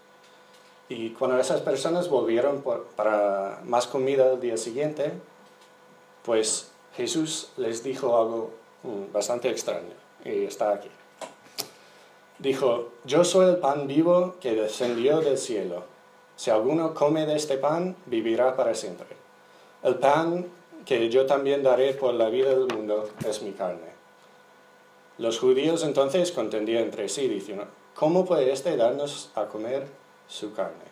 Y 0.89 1.11
cuando 1.11 1.39
esas 1.39 1.63
personas 1.63 2.09
volvieron 2.09 2.63
para 2.95 3.61
más 3.65 3.87
comida 3.87 4.33
el 4.33 4.41
día 4.41 4.59
siguiente, 4.59 5.13
pues 6.25 6.71
Jesús 6.95 7.51
les 7.57 7.83
dijo 7.83 8.19
algo 8.19 8.51
mm, 8.83 9.13
bastante 9.13 9.49
extraño. 9.49 9.95
Y 10.25 10.45
está 10.45 10.75
aquí. 10.75 10.91
Dijo, 12.39 12.91
yo 13.05 13.25
soy 13.25 13.51
el 13.51 13.57
pan 13.57 13.87
vivo 13.87 14.35
que 14.41 14.55
descendió 14.55 15.21
del 15.21 15.39
cielo. 15.39 15.85
Si 16.37 16.51
alguno 16.51 16.93
come 16.93 17.25
de 17.25 17.37
este 17.37 17.57
pan, 17.57 17.97
vivirá 18.07 18.57
para 18.57 18.75
siempre. 18.75 19.24
El 19.85 19.97
pan 19.97 20.47
que 20.87 21.11
yo 21.11 21.27
también 21.27 21.63
daré 21.63 21.93
por 21.93 22.15
la 22.15 22.31
vida 22.31 22.49
del 22.51 22.67
mundo 22.75 23.11
es 23.29 23.43
mi 23.43 23.53
carne. 23.53 23.93
Los 25.19 25.39
judíos 25.39 25.85
entonces 25.85 26.33
contendían 26.33 26.85
entre 26.85 27.09
sí, 27.11 27.29
diciendo, 27.29 27.67
¿cómo 27.95 28.25
puede 28.25 28.51
éste 28.51 28.77
darnos 28.79 29.31
a 29.35 29.45
comer 29.45 29.87
su 30.27 30.55
carne? 30.55 30.85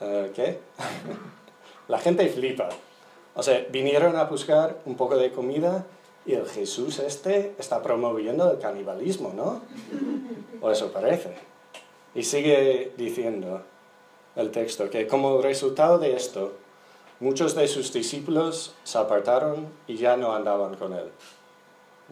Eh, 0.00 0.30
¿Qué? 0.34 0.58
la 1.88 1.98
gente 1.98 2.28
flipa. 2.28 2.68
O 3.34 3.42
sea, 3.42 3.66
vinieron 3.70 4.16
a 4.16 4.24
buscar 4.24 4.76
un 4.84 4.96
poco 4.96 5.16
de 5.16 5.32
comida 5.32 5.86
y 6.26 6.34
el 6.34 6.46
Jesús 6.46 6.98
este 6.98 7.54
está 7.58 7.82
promoviendo 7.82 8.50
el 8.50 8.58
canibalismo, 8.58 9.32
¿no? 9.34 9.62
O 10.60 10.70
eso 10.70 10.92
parece. 10.92 11.34
Y 12.14 12.22
sigue 12.22 12.92
diciendo 12.96 13.62
el 14.36 14.50
texto 14.50 14.90
que 14.90 15.06
como 15.06 15.40
resultado 15.40 15.98
de 15.98 16.14
esto, 16.14 16.52
muchos 17.20 17.54
de 17.54 17.68
sus 17.68 17.92
discípulos 17.92 18.74
se 18.84 18.98
apartaron 18.98 19.68
y 19.86 19.96
ya 19.96 20.16
no 20.16 20.34
andaban 20.34 20.74
con 20.76 20.92
él. 20.92 21.10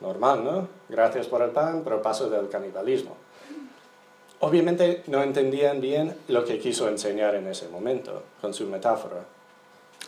Normal, 0.01 0.45
¿no? 0.45 0.69
Gracias 0.89 1.27
por 1.27 1.43
el 1.43 1.51
pan, 1.51 1.83
pero 1.85 2.03
paso 2.03 2.29
del 2.29 2.49
canibalismo. 2.49 3.17
Obviamente 4.41 5.05
no 5.07 5.23
entendían 5.23 5.81
bien 5.81 6.17
lo 6.29 6.45
que 6.45 6.59
quiso 6.59 6.89
enseñar 6.89 7.35
en 7.35 7.47
ese 7.47 7.69
momento, 7.69 8.23
con 8.41 8.53
su 8.53 8.67
metáfora. 8.67 9.25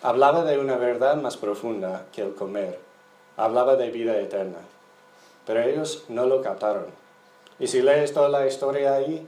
Hablaba 0.02 0.44
de 0.44 0.58
una 0.58 0.76
verdad 0.76 1.16
más 1.16 1.36
profunda 1.36 2.06
que 2.12 2.22
el 2.22 2.34
comer 2.34 2.84
hablaba 3.36 3.76
de 3.76 3.90
vida 3.90 4.18
eterna, 4.18 4.58
pero 5.46 5.62
ellos 5.62 6.04
no 6.08 6.26
lo 6.26 6.42
captaron. 6.42 6.86
Y 7.58 7.66
si 7.66 7.82
lees 7.82 8.12
toda 8.12 8.28
la 8.28 8.46
historia 8.46 8.94
ahí, 8.94 9.26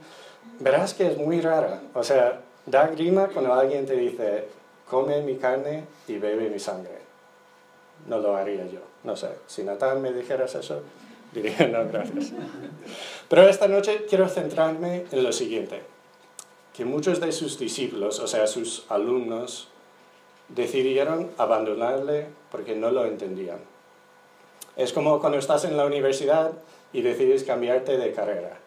verás 0.59 0.93
que 0.93 1.07
es 1.07 1.17
muy 1.17 1.41
rara. 1.41 1.81
O 1.93 2.03
sea, 2.03 2.41
da 2.65 2.87
grima 2.87 3.27
cuando 3.27 3.53
alguien 3.53 3.85
te 3.85 3.95
dice, 3.95 4.47
come 4.89 5.21
mi 5.21 5.35
carne 5.35 5.85
y 6.07 6.17
bebe 6.17 6.49
mi 6.49 6.59
sangre. 6.59 6.99
No 8.07 8.19
lo 8.19 8.35
haría 8.35 8.65
yo. 8.67 8.79
No 9.03 9.15
sé, 9.15 9.29
si 9.47 9.63
Natán 9.63 10.01
me 10.01 10.11
dijeras 10.13 10.55
eso, 10.55 10.81
diría 11.33 11.67
no, 11.67 11.87
gracias. 11.87 12.33
Pero 13.29 13.47
esta 13.47 13.67
noche 13.67 14.05
quiero 14.09 14.27
centrarme 14.27 15.05
en 15.11 15.23
lo 15.23 15.31
siguiente, 15.31 15.81
que 16.75 16.85
muchos 16.85 17.19
de 17.19 17.31
sus 17.31 17.57
discípulos, 17.59 18.19
o 18.19 18.27
sea, 18.27 18.47
sus 18.47 18.85
alumnos, 18.89 19.69
decidieron 20.49 21.31
abandonarle 21.37 22.27
porque 22.51 22.75
no 22.75 22.91
lo 22.91 23.05
entendían. 23.05 23.59
Es 24.75 24.93
como 24.93 25.19
cuando 25.19 25.39
estás 25.39 25.65
en 25.65 25.75
la 25.75 25.85
universidad 25.85 26.51
y 26.93 27.01
decides 27.01 27.43
cambiarte 27.43 27.97
de 27.97 28.13
carrera. 28.13 28.59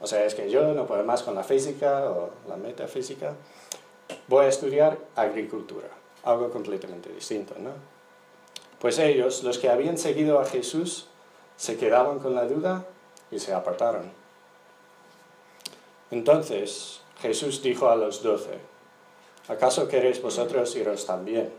O 0.00 0.06
sea, 0.06 0.24
es 0.24 0.34
que 0.34 0.50
yo 0.50 0.72
no 0.74 0.86
puedo 0.86 1.04
más 1.04 1.22
con 1.22 1.34
la 1.34 1.42
física 1.42 2.10
o 2.10 2.30
la 2.48 2.56
metafísica. 2.56 3.34
Voy 4.28 4.46
a 4.46 4.48
estudiar 4.48 4.98
agricultura, 5.14 5.88
algo 6.24 6.50
completamente 6.50 7.10
distinto, 7.12 7.54
¿no? 7.58 7.70
Pues 8.80 8.98
ellos, 8.98 9.42
los 9.42 9.58
que 9.58 9.68
habían 9.68 9.98
seguido 9.98 10.40
a 10.40 10.44
Jesús, 10.44 11.06
se 11.56 11.76
quedaban 11.76 12.18
con 12.18 12.34
la 12.34 12.46
duda 12.46 12.84
y 13.30 13.38
se 13.38 13.54
apartaron. 13.54 14.10
Entonces 16.10 17.00
Jesús 17.20 17.62
dijo 17.62 17.88
a 17.88 17.96
los 17.96 18.22
doce, 18.22 18.58
¿acaso 19.48 19.88
queréis 19.88 20.20
vosotros 20.20 20.74
iros 20.76 21.06
también? 21.06 21.52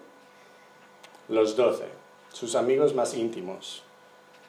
Los 1.27 1.55
doce, 1.55 1.85
sus 2.31 2.55
amigos 2.55 2.93
más 2.93 3.13
íntimos, 3.13 3.83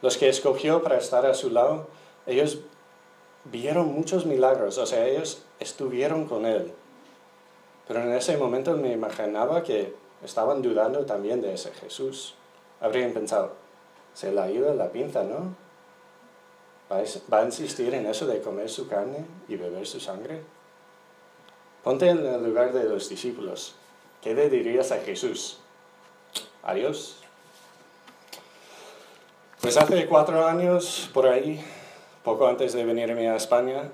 los 0.03 0.17
que 0.17 0.29
escogió 0.29 0.83
para 0.83 0.99
estar 0.99 1.27
a 1.27 1.35
su 1.35 1.51
lado, 1.51 1.89
ellos 2.27 2.59
vieron 3.45 3.93
muchos 3.93 4.27
milagros, 4.27 4.79
o 4.79 4.87
sea, 4.87 5.07
ellos 5.07 5.43
estuvieron 5.59 6.27
con 6.27 6.47
Él. 6.47 6.73
Pero 7.88 8.02
en 8.02 8.12
ese 8.12 8.37
momento 8.37 8.76
me 8.76 8.92
imaginaba 8.92 9.62
que 9.62 9.95
estaban 10.23 10.61
dudando 10.61 11.07
también 11.07 11.40
de 11.40 11.54
ese 11.54 11.73
Jesús. 11.73 12.35
Habrían 12.80 13.12
pensado, 13.12 13.54
se 14.12 14.30
le 14.30 14.40
ha 14.40 14.50
ido 14.50 14.73
la 14.75 14.92
pinza, 14.92 15.25
¿no? 15.25 15.57
¿Va 16.90 17.38
a 17.38 17.45
insistir 17.45 17.92
en 17.95 18.07
eso 18.07 18.26
de 18.26 18.40
comer 18.40 18.68
su 18.68 18.88
carne 18.88 19.26
y 19.49 19.57
beber 19.57 19.87
su 19.87 20.00
sangre? 20.00 20.42
Ponte 21.83 22.09
en 22.09 22.25
el 22.25 22.45
lugar 22.45 22.73
de 22.73 22.85
los 22.85 23.09
discípulos. 23.09 23.75
¿Qué 24.23 24.35
le 24.35 24.50
dirías 24.50 24.92
a 24.92 24.99
Jesús? 24.99 25.59
Adiós. 26.62 27.16
Pues 29.61 29.76
hace 29.76 30.07
cuatro 30.07 30.47
años, 30.47 31.11
por 31.12 31.26
ahí, 31.26 31.64
poco 32.23 32.47
antes 32.47 32.73
de 32.73 32.85
venirme 32.85 33.28
a 33.28 33.37
España, 33.37 33.90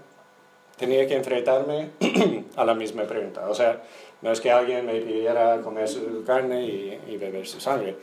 tenía 0.76 1.06
que 1.06 1.14
enfrentarme 1.14 1.90
a 2.56 2.64
la 2.64 2.74
misma 2.74 3.04
pregunta. 3.04 3.48
O 3.48 3.54
sea, 3.54 3.82
no 4.22 4.32
es 4.32 4.40
que 4.40 4.50
alguien 4.50 4.86
me 4.86 5.00
pidiera 5.00 5.60
comer 5.60 5.88
su 5.88 6.24
carne 6.24 6.64
y, 6.64 7.16
beber 7.16 7.46
su 7.46 7.60
sangre, 7.60 7.96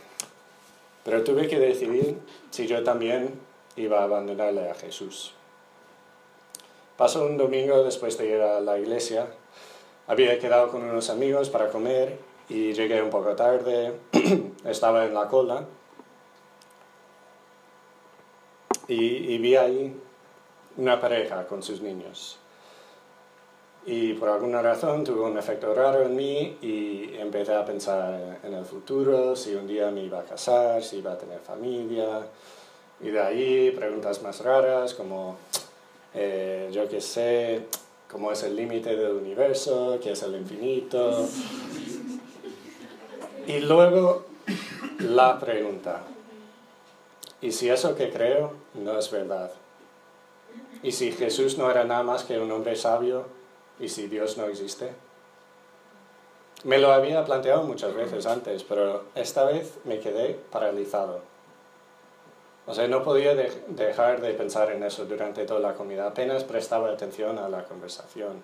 pero 1.03 1.23
tuve 1.23 1.47
que 1.47 1.59
decidir 1.59 2.17
si 2.49 2.67
yo 2.67 2.83
también 2.83 3.39
iba 3.75 3.99
a 3.99 4.03
abandonarle 4.03 4.69
a 4.69 4.75
Jesús. 4.75 5.33
Pasó 6.97 7.25
un 7.25 7.37
domingo 7.37 7.83
después 7.83 8.17
de 8.17 8.27
ir 8.27 8.41
a 8.41 8.59
la 8.59 8.77
iglesia. 8.77 9.27
Había 10.07 10.37
quedado 10.37 10.69
con 10.69 10.83
unos 10.83 11.09
amigos 11.09 11.49
para 11.49 11.69
comer 11.69 12.19
y 12.49 12.73
llegué 12.73 13.01
un 13.01 13.09
poco 13.09 13.35
tarde. 13.35 13.93
Estaba 14.65 15.05
en 15.05 15.13
la 15.13 15.27
cola 15.27 15.65
y, 18.91 19.37
vi 19.37 19.55
ahí 19.55 19.95
una 20.77 20.99
pareja 20.99 21.47
con 21.47 21.63
sus 21.63 21.81
niños. 21.81 22.40
Y 23.85 24.13
por 24.13 24.29
alguna 24.29 24.61
razón 24.61 25.03
tuvo 25.03 25.25
un 25.25 25.37
efecto 25.39 25.73
raro 25.73 26.03
en 26.03 26.15
mí 26.15 26.57
y 26.61 27.15
empecé 27.17 27.55
a 27.55 27.65
pensar 27.65 28.39
en 28.43 28.53
el 28.53 28.63
futuro, 28.63 29.35
si 29.35 29.55
un 29.55 29.65
día 29.65 29.89
me 29.89 30.03
iba 30.03 30.19
a 30.19 30.23
casar, 30.23 30.83
si 30.83 30.97
iba 30.97 31.13
a 31.13 31.17
tener 31.17 31.39
familia. 31.39 32.21
Y 32.99 33.09
de 33.09 33.19
ahí 33.19 33.71
preguntas 33.71 34.21
más 34.21 34.41
raras 34.41 34.93
como, 34.93 35.37
eh, 36.13 36.69
yo 36.71 36.87
qué 36.87 37.01
sé, 37.01 37.65
cómo 38.07 38.31
es 38.31 38.43
el 38.43 38.55
límite 38.55 38.95
del 38.95 39.13
universo, 39.13 39.97
qué 40.03 40.11
es 40.11 40.21
el 40.21 40.35
infinito. 40.35 41.27
Y 43.47 43.61
luego 43.61 44.25
la 44.99 45.39
pregunta, 45.39 46.03
¿y 47.41 47.51
si 47.51 47.69
eso 47.69 47.95
que 47.95 48.11
creo 48.11 48.53
no 48.75 48.99
es 48.99 49.09
verdad? 49.09 49.51
¿Y 50.83 50.91
si 50.91 51.11
Jesús 51.11 51.57
no 51.57 51.71
era 51.71 51.83
nada 51.83 52.03
más 52.03 52.23
que 52.23 52.37
un 52.37 52.51
hombre 52.51 52.75
sabio? 52.75 53.40
¿Y 53.81 53.89
si 53.89 54.07
Dios 54.07 54.37
no 54.37 54.45
existe? 54.45 54.91
Me 56.63 56.77
lo 56.77 56.93
había 56.93 57.25
planteado 57.25 57.63
muchas 57.63 57.95
veces 57.95 58.27
antes, 58.27 58.63
pero 58.63 59.05
esta 59.15 59.43
vez 59.45 59.79
me 59.83 59.99
quedé 59.99 60.39
paralizado. 60.51 61.21
O 62.67 62.75
sea, 62.75 62.87
no 62.87 63.03
podía 63.03 63.33
dejar 63.33 64.21
de 64.21 64.33
pensar 64.35 64.71
en 64.71 64.83
eso 64.83 65.05
durante 65.05 65.45
toda 65.45 65.59
la 65.59 65.73
comida, 65.73 66.05
apenas 66.05 66.43
prestaba 66.43 66.91
atención 66.91 67.39
a 67.39 67.49
la 67.49 67.63
conversación. 67.63 68.43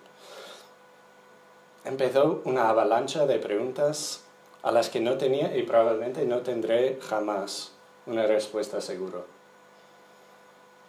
Empezó 1.85 2.41
una 2.45 2.69
avalancha 2.69 3.27
de 3.27 3.37
preguntas 3.37 4.23
a 4.63 4.71
las 4.71 4.89
que 4.89 4.99
no 4.99 5.19
tenía 5.19 5.55
y 5.55 5.61
probablemente 5.61 6.25
no 6.25 6.39
tendré 6.39 6.97
jamás 6.99 7.73
una 8.07 8.25
respuesta 8.25 8.81
segura. 8.81 9.19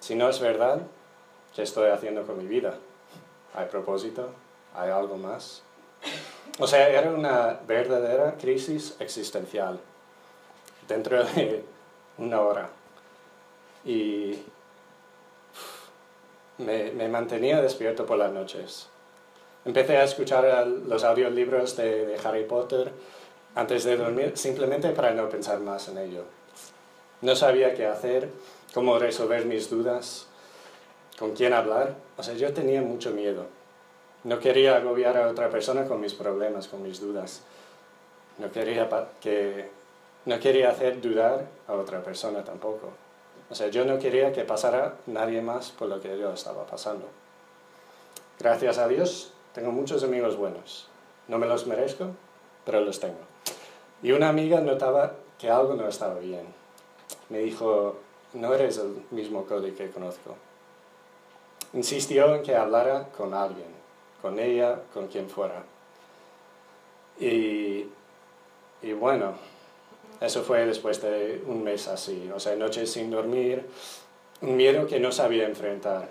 Si 0.01 0.15
no 0.15 0.31
es 0.31 0.41
verdad, 0.41 0.81
¿qué 1.55 1.63
estoy 1.63 1.91
haciendo 1.91 2.27
con 2.27 2.39
mi 2.39 2.47
vida? 2.47 2.79
¿Hay 3.59 3.67
propósito? 3.67 4.31
¿Hay 4.73 4.89
algo 4.89 5.17
más? 5.17 5.63
O 6.61 6.67
sea, 6.69 6.89
era 6.91 7.11
una 7.11 7.59
verdadera 7.67 8.37
crisis 8.37 8.95
existencial 9.01 9.81
dentro 10.87 11.25
de 11.25 11.65
una 12.19 12.41
hora. 12.41 12.71
Y 13.85 14.39
me, 16.59 17.09
mantenía 17.09 17.61
despierto 17.61 18.07
por 18.07 18.19
las 18.19 18.31
noches. 18.31 18.87
Empecé 19.65 19.97
a 19.97 20.05
escuchar 20.05 20.65
los 20.65 21.03
audiolibros 21.03 21.77
de, 21.77 22.07
de 22.07 22.19
Harry 22.25 22.45
Potter 22.45 22.93
antes 23.57 23.83
de 23.83 23.97
dormir 23.97 24.37
simplemente 24.37 24.91
para 24.91 25.11
no 25.11 25.29
pensar 25.29 25.59
más 25.59 25.89
en 25.89 25.99
ello. 25.99 26.23
No 27.23 27.35
sabía 27.35 27.75
qué 27.75 27.87
hacer, 27.87 28.29
cómo 28.73 29.01
resolver 29.01 29.47
mis 29.47 29.69
dudas, 29.69 30.28
con 31.19 31.33
quién 31.33 31.53
hablar. 31.53 31.97
O 32.17 32.23
sea, 32.23 32.35
yo 32.35 32.53
tenía 32.53 32.83
mucho 32.83 33.11
miedo. 33.11 33.47
No 34.25 34.39
quería 34.39 34.77
agobiar 34.77 35.17
a 35.17 35.29
otra 35.29 35.51
persona 35.51 35.87
con 35.87 36.01
mis 36.01 36.15
problemas, 36.15 36.69
con 36.69 36.83
mis 36.83 37.01
dudas. 37.01 37.43
No 38.39 38.51
quería, 38.51 38.89
que, 39.21 39.71
no 40.25 40.39
quería 40.39 40.71
hacer 40.71 41.01
dudar 41.01 41.47
a 41.67 41.75
otra 41.75 42.03
persona 42.03 42.45
tampoco. 42.45 42.91
O 43.51 43.55
sea, 43.55 43.69
yo 43.69 43.85
no 43.85 43.99
quería 43.99 44.33
que 44.33 44.45
pasara 44.45 44.97
nadie 45.07 45.41
más 45.41 45.71
por 45.71 45.89
lo 45.89 46.01
que 46.01 46.19
yo 46.19 46.33
estaba 46.33 46.67
pasando. 46.67 47.07
Gracias 48.39 48.79
a 48.79 48.87
Dios, 48.87 49.33
tengo 49.55 49.73
muchos 49.73 50.05
amigos 50.05 50.37
buenos. 50.37 50.89
No 51.27 51.39
me 51.39 51.47
los 51.47 51.67
merezco, 51.67 52.11
pero 52.65 52.81
los 52.81 53.01
tengo. 53.01 53.19
Y 54.03 54.13
una 54.13 54.29
amiga 54.29 54.61
notaba 54.61 55.15
que 55.39 55.51
algo 55.51 55.75
no 55.75 55.89
estaba 55.89 56.19
bien. 56.19 56.47
Me 57.31 57.39
dijo, 57.39 57.97
no 58.35 58.55
eres 58.55 58.79
el 58.79 59.03
mismo 59.11 59.45
Cody 59.45 59.73
que 59.73 59.91
conozco. 59.91 60.37
Insistió 61.75 62.35
en 62.35 62.43
que 62.43 62.57
hablara 62.57 63.09
con 63.17 63.35
alguien, 63.35 63.69
con 64.23 64.39
ella, 64.39 64.81
con 64.95 65.09
quien 65.09 65.29
fuera. 65.29 65.63
Y, 67.21 67.87
y 68.83 68.93
bueno, 68.93 69.35
eso 70.21 70.43
fue 70.43 70.67
después 70.67 71.03
de 71.03 71.43
un 71.47 71.63
mes 71.63 71.89
así, 71.89 72.31
o 72.35 72.41
sea, 72.41 72.57
noches 72.57 72.91
sin 72.91 73.11
dormir, 73.11 73.67
un 74.41 74.57
miedo 74.57 74.87
que 74.87 74.99
no 74.99 75.13
sabía 75.13 75.47
enfrentar. 75.47 76.09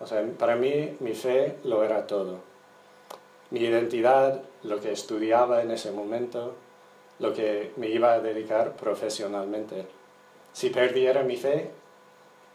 O 0.00 0.06
sea, 0.06 0.24
para 0.38 0.56
mí 0.56 0.96
mi 1.00 1.14
fe 1.14 1.56
lo 1.64 1.82
era 1.84 2.06
todo. 2.06 2.40
Mi 3.50 3.60
identidad, 3.60 4.42
lo 4.62 4.80
que 4.80 4.92
estudiaba 4.92 5.62
en 5.62 5.70
ese 5.70 5.90
momento, 5.92 6.54
lo 7.18 7.32
que 7.32 7.72
me 7.76 7.88
iba 7.88 8.12
a 8.12 8.20
dedicar 8.20 8.72
profesionalmente. 8.76 9.86
Si 10.52 10.70
perdiera 10.70 11.22
mi 11.22 11.36
fe, 11.36 11.70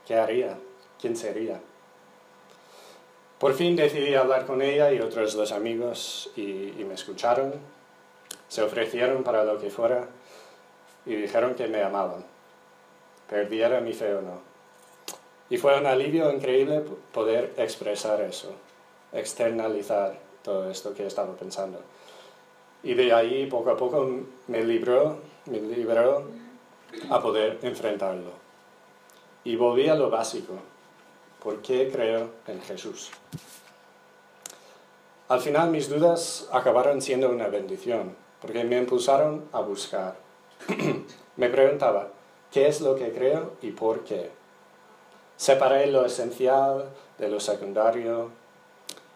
¿qué 0.06 0.16
haría? 0.16 0.58
¿Quién 1.00 1.16
sería? 1.16 1.60
Por 3.42 3.56
fin 3.56 3.76
decidí 3.76 4.14
hablar 4.14 4.46
con 4.46 4.62
ella 4.62 4.92
y 4.92 5.00
otros 5.00 5.34
dos 5.34 5.52
amigos 5.52 6.30
y, 6.36 6.74
me 6.88 6.94
escucharon, 6.94 7.52
se 8.48 8.62
ofrecieron 8.62 9.24
para 9.24 9.44
lo 9.44 9.60
que 9.60 9.72
fuera 9.72 10.08
y 11.08 11.16
dijeron 11.16 11.56
que 11.56 11.68
me 11.68 11.82
amaban, 11.82 12.24
perdiera 13.28 13.82
mi 13.82 13.94
fe 13.94 14.14
o 14.14 14.22
no. 14.22 14.42
Y 15.50 15.58
fue 15.58 15.76
un 15.76 15.88
alivio 15.88 16.32
increíble 16.32 16.84
poder 17.12 17.56
expresar 17.58 18.22
eso, 18.22 18.54
externalizar 19.12 20.20
todo 20.44 20.70
esto 20.70 20.94
que 20.94 21.08
estaba 21.08 21.34
pensando. 21.36 21.82
Y 22.84 22.94
de 22.94 23.12
ahí 23.12 23.48
poco 23.48 23.72
a 23.72 23.76
poco 23.76 24.08
me 24.50 24.64
libró, 24.64 25.18
me 25.48 25.60
liberó 25.60 26.26
a 27.10 27.20
poder 27.20 27.58
enfrentarlo. 27.64 28.34
Y 29.44 29.56
volví 29.56 29.90
a 29.90 29.96
lo 29.96 30.12
básico. 30.12 30.71
¿Por 31.42 31.62
qué 31.64 31.90
creo 31.92 32.30
en 32.48 32.62
Jesús? 32.62 33.10
Al 35.28 35.42
final 35.42 35.72
mis 35.72 35.90
dudas 35.90 36.48
acabaron 36.52 37.02
siendo 37.02 37.30
una 37.30 37.48
bendición, 37.48 38.16
porque 38.42 38.64
me 38.64 38.78
impulsaron 38.78 39.46
a 39.52 39.62
buscar. 39.62 40.16
me 41.38 41.50
preguntaba, 41.50 42.10
¿qué 42.52 42.68
es 42.68 42.82
lo 42.82 42.96
que 42.96 43.12
creo 43.12 43.54
y 43.62 43.72
por 43.72 44.04
qué? 44.04 44.30
Separé 45.36 45.88
lo 45.88 46.06
esencial 46.06 46.90
de 47.18 47.30
lo 47.30 47.40
secundario 47.40 48.30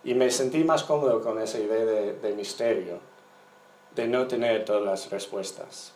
y 0.03 0.15
me 0.15 0.31
sentí 0.31 0.63
más 0.63 0.83
cómodo 0.83 1.21
con 1.21 1.39
esa 1.39 1.59
idea 1.59 1.85
de, 1.85 2.33
misterio, 2.33 2.99
de 3.95 4.07
no 4.07 4.25
tener 4.25 4.65
todas 4.65 4.83
las 4.83 5.11
respuestas. 5.11 5.91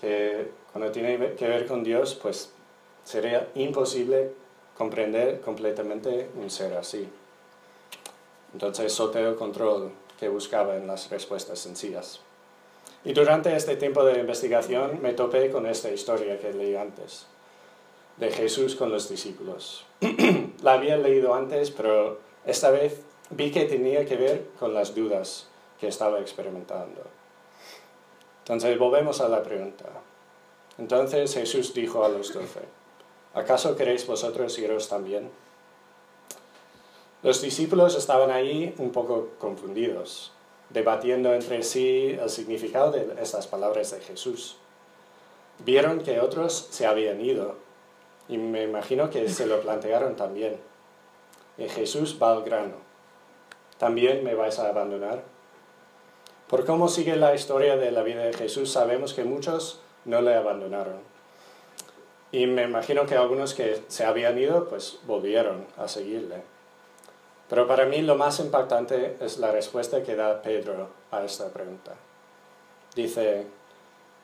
Que 0.00 0.50
cuando 0.72 0.90
tiene 0.90 1.34
que 1.34 1.46
ver 1.46 1.68
con 1.68 1.84
Dios, 1.84 2.14
pues 2.14 2.50
sería 3.04 3.48
imposible 3.54 4.39
comprender 4.80 5.42
completamente 5.42 6.30
un 6.36 6.48
ser 6.48 6.72
así. 6.72 7.06
Entonces 8.54 8.98
el 8.98 9.34
control 9.36 9.92
que 10.18 10.30
buscaba 10.30 10.74
en 10.74 10.86
las 10.86 11.10
respuestas 11.10 11.58
sencillas. 11.58 12.20
Y 13.04 13.12
durante 13.12 13.54
este 13.54 13.76
tiempo 13.76 14.02
de 14.04 14.18
investigación 14.18 15.02
me 15.02 15.12
topé 15.12 15.50
con 15.50 15.66
esta 15.66 15.90
historia 15.90 16.38
que 16.40 16.54
leí 16.54 16.76
antes, 16.76 17.26
de 18.16 18.30
Jesús 18.30 18.74
con 18.74 18.90
los 18.90 19.06
discípulos. 19.10 19.84
La 20.62 20.72
había 20.72 20.96
leído 20.96 21.34
antes, 21.34 21.70
pero 21.70 22.18
esta 22.46 22.70
vez 22.70 23.02
vi 23.28 23.50
que 23.50 23.66
tenía 23.66 24.06
que 24.06 24.16
ver 24.16 24.46
con 24.58 24.72
las 24.72 24.94
dudas 24.94 25.46
que 25.78 25.88
estaba 25.88 26.20
experimentando. 26.20 27.02
Entonces 28.44 28.78
volvemos 28.78 29.20
a 29.20 29.28
la 29.28 29.42
pregunta. 29.42 29.90
Entonces 30.78 31.34
Jesús 31.34 31.74
dijo 31.74 32.02
a 32.02 32.08
los 32.08 32.32
doce, 32.32 32.79
¿acaso 33.34 33.76
queréis 33.76 34.06
vosotros 34.06 34.58
iros 34.58 34.88
también? 34.88 35.30
Los 37.22 37.42
discípulos 37.42 37.96
estaban 37.96 38.30
ahí 38.30 38.74
un 38.78 38.92
poco 38.92 39.30
confundidos 39.38 40.32
debatiendo 40.70 41.34
entre 41.34 41.62
sí 41.62 42.16
el 42.20 42.30
significado 42.30 42.92
de 42.92 43.20
estas 43.20 43.46
palabras 43.46 43.90
de 43.90 44.00
Jesús. 44.00 44.56
Vieron 45.64 46.00
que 46.00 46.20
otros 46.20 46.68
se 46.70 46.86
habían 46.86 47.20
ido 47.20 47.56
y 48.28 48.38
me 48.38 48.62
imagino 48.62 49.10
que 49.10 49.28
se 49.28 49.46
lo 49.46 49.60
plantearon 49.60 50.16
también. 50.16 50.56
Y 51.58 51.68
Jesús 51.68 52.18
va 52.22 52.32
al 52.32 52.44
grano. 52.44 52.76
¿También 53.78 54.24
me 54.24 54.34
vais 54.34 54.58
a 54.58 54.68
abandonar? 54.68 55.22
Por 56.48 56.64
cómo 56.64 56.88
sigue 56.88 57.16
la 57.16 57.34
historia 57.34 57.76
de 57.76 57.90
la 57.90 58.02
vida 58.02 58.22
de 58.22 58.32
Jesús, 58.32 58.70
sabemos 58.70 59.12
que 59.12 59.24
muchos 59.24 59.80
no 60.04 60.22
le 60.22 60.34
abandonaron. 60.34 61.09
Y 62.32 62.46
me 62.46 62.62
imagino 62.62 63.06
que 63.06 63.16
algunos 63.16 63.54
que 63.54 63.82
se 63.88 64.04
habían 64.04 64.38
ido, 64.38 64.68
pues 64.68 64.98
volvieron 65.06 65.66
a 65.76 65.88
seguirle. 65.88 66.42
Pero 67.48 67.66
para 67.66 67.86
mí 67.86 68.00
lo 68.02 68.14
más 68.14 68.38
impactante 68.38 69.16
es 69.20 69.38
la 69.38 69.50
respuesta 69.50 70.04
que 70.04 70.14
da 70.14 70.40
Pedro 70.40 70.88
a 71.10 71.24
esta 71.24 71.48
pregunta. 71.48 71.96
Dice, 72.94 73.46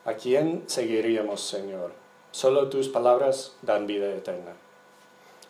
¿a 0.05 0.13
quién 0.13 0.63
seguiríamos, 0.67 1.41
Señor? 1.41 1.91
Solo 2.31 2.69
tus 2.69 2.87
palabras 2.87 3.55
dan 3.61 3.87
vida 3.87 4.07
eterna. 4.07 4.53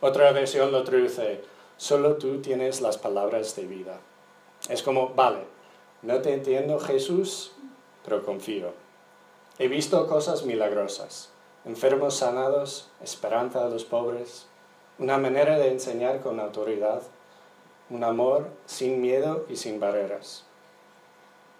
Otra 0.01 0.31
versión 0.31 0.71
lo 0.71 0.83
traduce, 0.83 1.41
solo 1.77 2.15
tú 2.17 2.41
tienes 2.41 2.81
las 2.81 2.97
palabras 2.97 3.55
de 3.55 3.65
vida. 3.65 3.99
Es 4.69 4.81
como, 4.81 5.09
vale, 5.09 5.41
no 6.01 6.21
te 6.21 6.33
entiendo 6.33 6.79
Jesús, 6.79 7.51
pero 8.03 8.23
confío. 8.23 8.73
He 9.59 9.67
visto 9.67 10.07
cosas 10.07 10.45
milagrosas, 10.45 11.29
enfermos 11.67 12.15
sanados, 12.15 12.87
esperanza 13.03 13.65
a 13.65 13.69
los 13.69 13.83
pobres, 13.83 14.47
una 14.99 15.17
manera 15.17 15.59
de 15.59 15.69
enseñar 15.69 16.21
con 16.21 16.39
autoridad, 16.39 17.01
un 17.89 18.03
amor 18.03 18.47
sin 18.65 19.01
miedo 19.01 19.45
y 19.49 19.57
sin 19.57 19.79
barreras. 19.79 20.45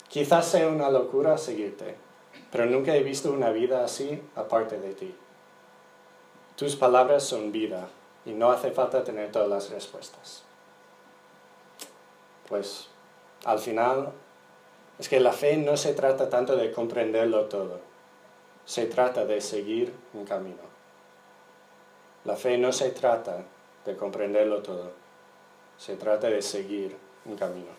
Quizás 0.07 0.47
sea 0.47 0.69
una 0.69 0.89
locura 0.89 1.37
seguirte, 1.37 1.95
pero 2.51 2.65
nunca 2.65 2.95
he 2.95 3.03
visto 3.03 3.31
una 3.31 3.49
vida 3.49 3.83
así 3.83 4.21
aparte 4.35 4.79
de 4.79 4.93
ti. 4.93 5.13
Tus 6.55 6.77
palabras 6.77 7.23
son 7.23 7.51
vida 7.51 7.89
y 8.25 8.31
no 8.31 8.49
hace 8.49 8.71
falta 8.71 9.03
tener 9.03 9.31
todas 9.31 9.49
las 9.49 9.69
respuestas. 9.69 10.43
Pues 12.47 12.87
al 13.43 13.59
final 13.59 14.13
es 14.99 15.09
que 15.09 15.19
la 15.19 15.33
fe 15.33 15.57
no 15.57 15.75
se 15.75 15.93
trata 15.93 16.29
tanto 16.29 16.55
de 16.55 16.71
comprenderlo 16.71 17.45
todo, 17.45 17.81
se 18.67 18.85
trata 18.85 19.25
de 19.25 19.39
seguir 19.39 19.93
un 20.13 20.25
camino. 20.25 20.61
La 22.25 22.35
fe 22.35 22.57
no 22.57 22.73
se 22.73 22.89
trata 22.89 23.45
de 23.85 23.95
comprenderlo 23.95 24.61
todo, 24.61 24.91
se 25.77 25.95
trata 25.95 26.29
de 26.29 26.41
seguir 26.41 26.93
un 27.23 27.37
camino. 27.37 27.71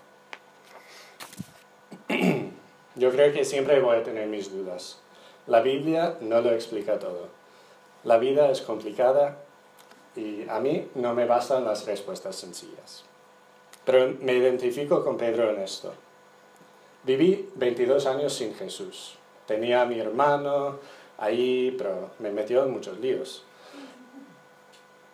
Yo 2.96 3.11
creo 3.11 3.35
que 3.35 3.44
siempre 3.44 3.81
voy 3.81 3.98
a 3.98 4.03
tener 4.03 4.29
mis 4.29 4.51
dudas. 4.51 4.98
La 5.46 5.61
Biblia 5.61 6.16
no 6.22 6.40
lo 6.40 6.53
explica 6.53 6.98
todo. 6.98 7.29
La 8.05 8.16
vida 8.16 8.51
es 8.51 8.62
complicada 8.62 9.37
y 10.16 10.48
a 10.48 10.59
mí 10.59 10.88
no 10.94 11.12
me 11.12 11.27
bastan 11.27 11.66
las 11.66 11.85
respuestas 11.85 12.35
sencillas. 12.35 13.05
Pero 13.85 14.16
me 14.22 14.33
identifico 14.33 15.05
con 15.05 15.18
Pedro 15.18 15.51
en 15.51 15.61
esto. 15.61 15.92
Viví 17.05 17.51
22 17.57 18.07
años 18.07 18.33
sin 18.33 18.55
Jesús. 18.55 19.18
Tenía 19.49 19.81
a 19.81 19.87
mi 19.87 19.99
hermano 19.99 20.79
ahí, 21.17 21.75
pero 21.79 22.11
me 22.19 22.31
metió 22.31 22.65
en 22.65 22.71
muchos 22.71 23.01
líos. 23.01 23.43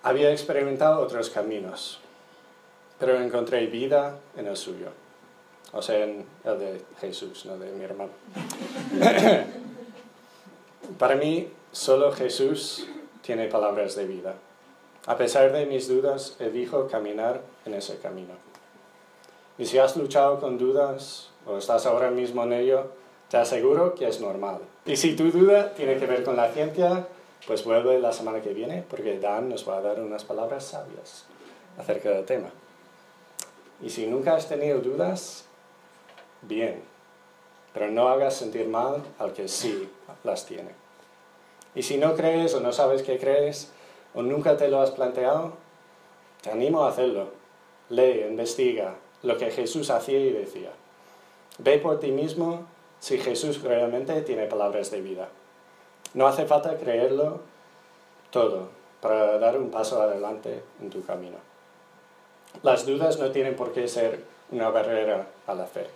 Había 0.03 0.33
experimentado 0.33 1.01
otros 1.01 1.31
caminos, 1.31 2.01
pero 2.99 3.21
encontré 3.21 3.67
vida 3.69 4.19
en 4.37 4.49
el 4.49 4.57
suyo. 4.57 4.89
O 5.73 5.81
sea, 5.81 6.03
en 6.03 6.27
el 6.43 6.59
de 6.59 6.85
Jesús, 7.01 7.47
no 7.47 7.57
de 7.57 7.71
mi 7.71 7.85
hermano. 7.85 8.11
Para 10.99 11.15
mí, 11.15 11.49
solo 11.71 12.11
Jesús 12.11 12.89
tiene 13.23 13.47
palabras 13.47 13.95
de 13.95 14.05
vida. 14.05 14.35
A 15.07 15.17
pesar 15.17 15.53
de 15.53 15.65
mis 15.65 15.87
dudas, 15.87 16.35
elijo 16.41 16.89
caminar 16.89 17.41
en 17.67 17.75
ese 17.75 17.99
camino. 17.99 18.35
Y 19.59 19.67
si 19.67 19.79
has 19.79 19.97
luchado 19.97 20.41
con 20.41 20.59
dudas 20.59 21.31
o 21.47 21.57
estás 21.57 21.87
ahora 21.87 22.11
mismo 22.11 22.43
en 22.43 22.53
ello, 22.53 22.91
te 23.35 23.41
aseguro 23.41 23.97
que 23.97 24.07
es 24.07 24.21
normal. 24.21 24.61
Y 24.87 24.95
si 24.95 25.17
tu 25.17 25.33
duda 25.33 25.75
tiene 25.75 25.97
que 25.97 26.07
ver 26.07 26.23
con 26.23 26.37
la 26.37 26.53
ciencia, 26.53 27.09
pues 27.49 27.65
vuelve 27.65 27.99
la 27.99 28.13
semana 28.13 28.41
que 28.41 28.55
viene 28.55 28.85
porque 28.89 29.19
Dan 29.19 29.49
nos 29.49 29.69
va 29.69 29.79
a 29.79 29.81
dar 29.81 30.01
unas 30.01 30.23
palabras 30.23 30.65
sabias 30.65 31.25
acerca 31.77 32.11
del 32.11 32.25
tema. 32.25 32.51
Y 33.83 33.91
si 33.91 34.07
nunca 34.07 34.37
has 34.37 34.49
tenido 34.49 34.79
dudas, 34.79 35.47
bien, 36.43 36.81
pero 37.73 37.91
no 37.91 38.09
hagas 38.09 38.37
sentir 38.37 38.69
mal 38.69 39.03
al 39.19 39.33
que 39.33 39.49
sí 39.49 39.89
las 40.23 40.47
tiene. 40.47 40.71
Y 41.75 41.83
si 41.83 41.97
no 41.97 42.15
crees 42.15 42.55
o 42.55 42.61
no 42.61 42.71
sabes 42.71 43.03
qué 43.03 43.19
crees, 43.19 43.73
o 44.15 44.23
nunca 44.23 44.57
te 44.57 44.69
lo 44.69 44.81
has 44.81 44.93
planteado, 44.93 45.55
te 46.41 46.53
animo 46.53 46.85
a 46.85 46.91
hacerlo. 46.91 47.31
Lee, 47.89 48.27
investiga 48.29 48.95
lo 49.25 49.37
que 49.37 49.51
Jesús 49.51 49.91
hacía 49.91 50.21
y 50.21 50.31
decía. 50.31 50.71
Ve 51.59 51.79
por 51.79 51.99
ti 51.99 52.13
mismo 52.13 52.73
si 53.05 53.19
Jesús 53.19 53.61
realmente 53.61 54.23
tiene 54.23 54.47
palabras 54.47 54.91
de 54.91 55.03
vida. 55.03 55.29
No 56.15 56.27
hace 56.27 56.47
falta 56.47 56.79
creerlo 56.79 57.41
todo 58.31 58.69
para 59.03 59.39
dar 59.39 59.59
un 59.59 59.71
paso 59.71 60.01
adelante 60.01 60.63
en 60.81 60.89
tu 60.89 61.05
camino. 61.05 61.37
Las 62.63 62.87
dudas 62.87 63.19
no 63.19 63.31
tienen 63.31 63.57
por 63.57 63.75
qué 63.75 63.89
ser 63.89 64.25
una 64.51 64.71
barrera 64.71 65.27
a 65.47 65.55
la 65.55 65.67
fe. 65.67 65.87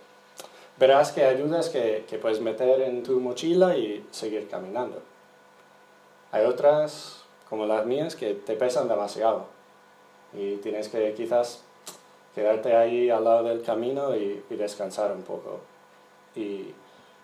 Verás 0.77 1.11
que 1.11 1.25
hay 1.25 1.37
dudas 1.37 1.69
que, 1.69 2.05
que 2.07 2.19
puedes 2.19 2.41
meter 2.41 2.79
en 2.81 3.01
tu 3.01 3.19
mochila 3.19 3.75
y 3.75 4.05
seguir 4.11 4.47
caminando. 4.47 5.01
Hay 6.31 6.45
otras 6.45 7.23
como 7.49 7.65
las 7.65 7.87
mías 7.87 8.15
que 8.15 8.35
te 8.35 8.55
pesan 8.55 8.87
demasiado 8.87 9.47
y 10.31 10.57
tienes 10.57 10.89
que 10.89 11.15
quizás 11.15 11.63
quedarte 12.35 12.75
ahí 12.75 13.09
al 13.09 13.23
lado 13.23 13.45
del 13.45 13.63
camino 13.63 14.15
y, 14.15 14.43
descansar 14.51 15.11
un 15.11 15.23
poco 15.23 15.61
y 16.35 16.71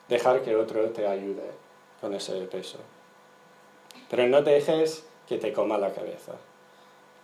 dejar 0.07 0.41
que 0.41 0.55
otro 0.55 0.89
te 0.89 1.07
ayude 1.07 1.49
con 2.01 2.13
ese 2.13 2.33
peso. 2.45 2.79
Pero 4.09 4.27
no 4.27 4.41
dejes 4.41 5.05
que 5.27 5.37
te 5.37 5.53
coma 5.53 5.77
la 5.77 5.93
cabeza. 5.93 6.33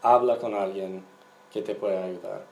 Habla 0.02 0.38
con 0.38 0.56
alguien 0.56 1.04
que 1.52 1.62
te 1.62 1.76
pueda 1.76 2.04
ayudar. 2.04 2.44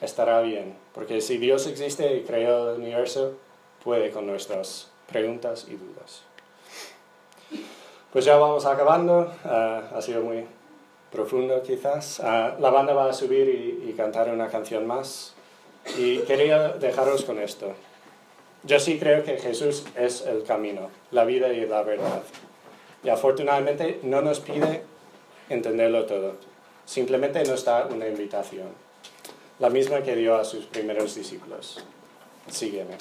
Estará 0.00 0.40
bien, 0.40 0.76
porque 0.92 1.20
si 1.20 1.38
Dios 1.38 1.66
existe 1.66 2.16
y 2.16 2.22
creó 2.22 2.72
el 2.72 2.80
universo, 2.80 3.34
puede 3.82 4.10
con 4.10 4.26
nuestras 4.26 4.90
preguntas 5.06 5.66
y 5.68 5.76
dudas. 5.76 6.22
Pues 8.12 8.24
ya 8.24 8.36
vamos 8.36 8.66
acabando, 8.66 9.32
ah, 9.44 9.82
ha 9.94 10.02
sido 10.02 10.22
muy 10.22 10.46
profundo 11.10 11.62
quizás. 11.62 12.20
Ah, 12.20 12.56
la 12.58 12.70
banda 12.70 12.92
va 12.92 13.08
a 13.08 13.12
subir 13.12 13.48
y, 13.48 13.90
y, 13.90 13.92
cantar 13.94 14.30
una 14.30 14.48
canción 14.48 14.86
más. 14.86 15.34
Y 15.96 16.18
quería 16.20 16.68
dejaros 16.68 17.24
con 17.24 17.38
esto. 17.38 17.74
Yo 18.64 18.80
sí 18.80 18.98
creo 18.98 19.24
que 19.24 19.38
Jesús 19.38 19.84
es 19.96 20.22
el 20.22 20.42
camino, 20.42 20.90
la 21.10 21.24
vida 21.24 21.52
y 21.52 21.64
la 21.66 21.82
verdad. 21.82 22.22
Y 23.04 23.08
afortunadamente 23.08 24.00
no 24.02 24.20
nos 24.20 24.40
pide 24.40 24.82
entenderlo 25.48 26.06
todo, 26.06 26.36
simplemente 26.84 27.42
nos 27.44 27.64
da 27.64 27.86
una 27.86 28.08
invitación, 28.08 28.68
la 29.58 29.70
misma 29.70 30.02
que 30.02 30.16
dio 30.16 30.36
a 30.36 30.44
sus 30.44 30.66
primeros 30.66 31.14
discípulos. 31.14 31.84
Sígueme. 32.50 32.96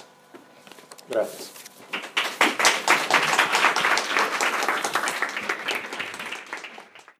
Gracias. 1.09 1.66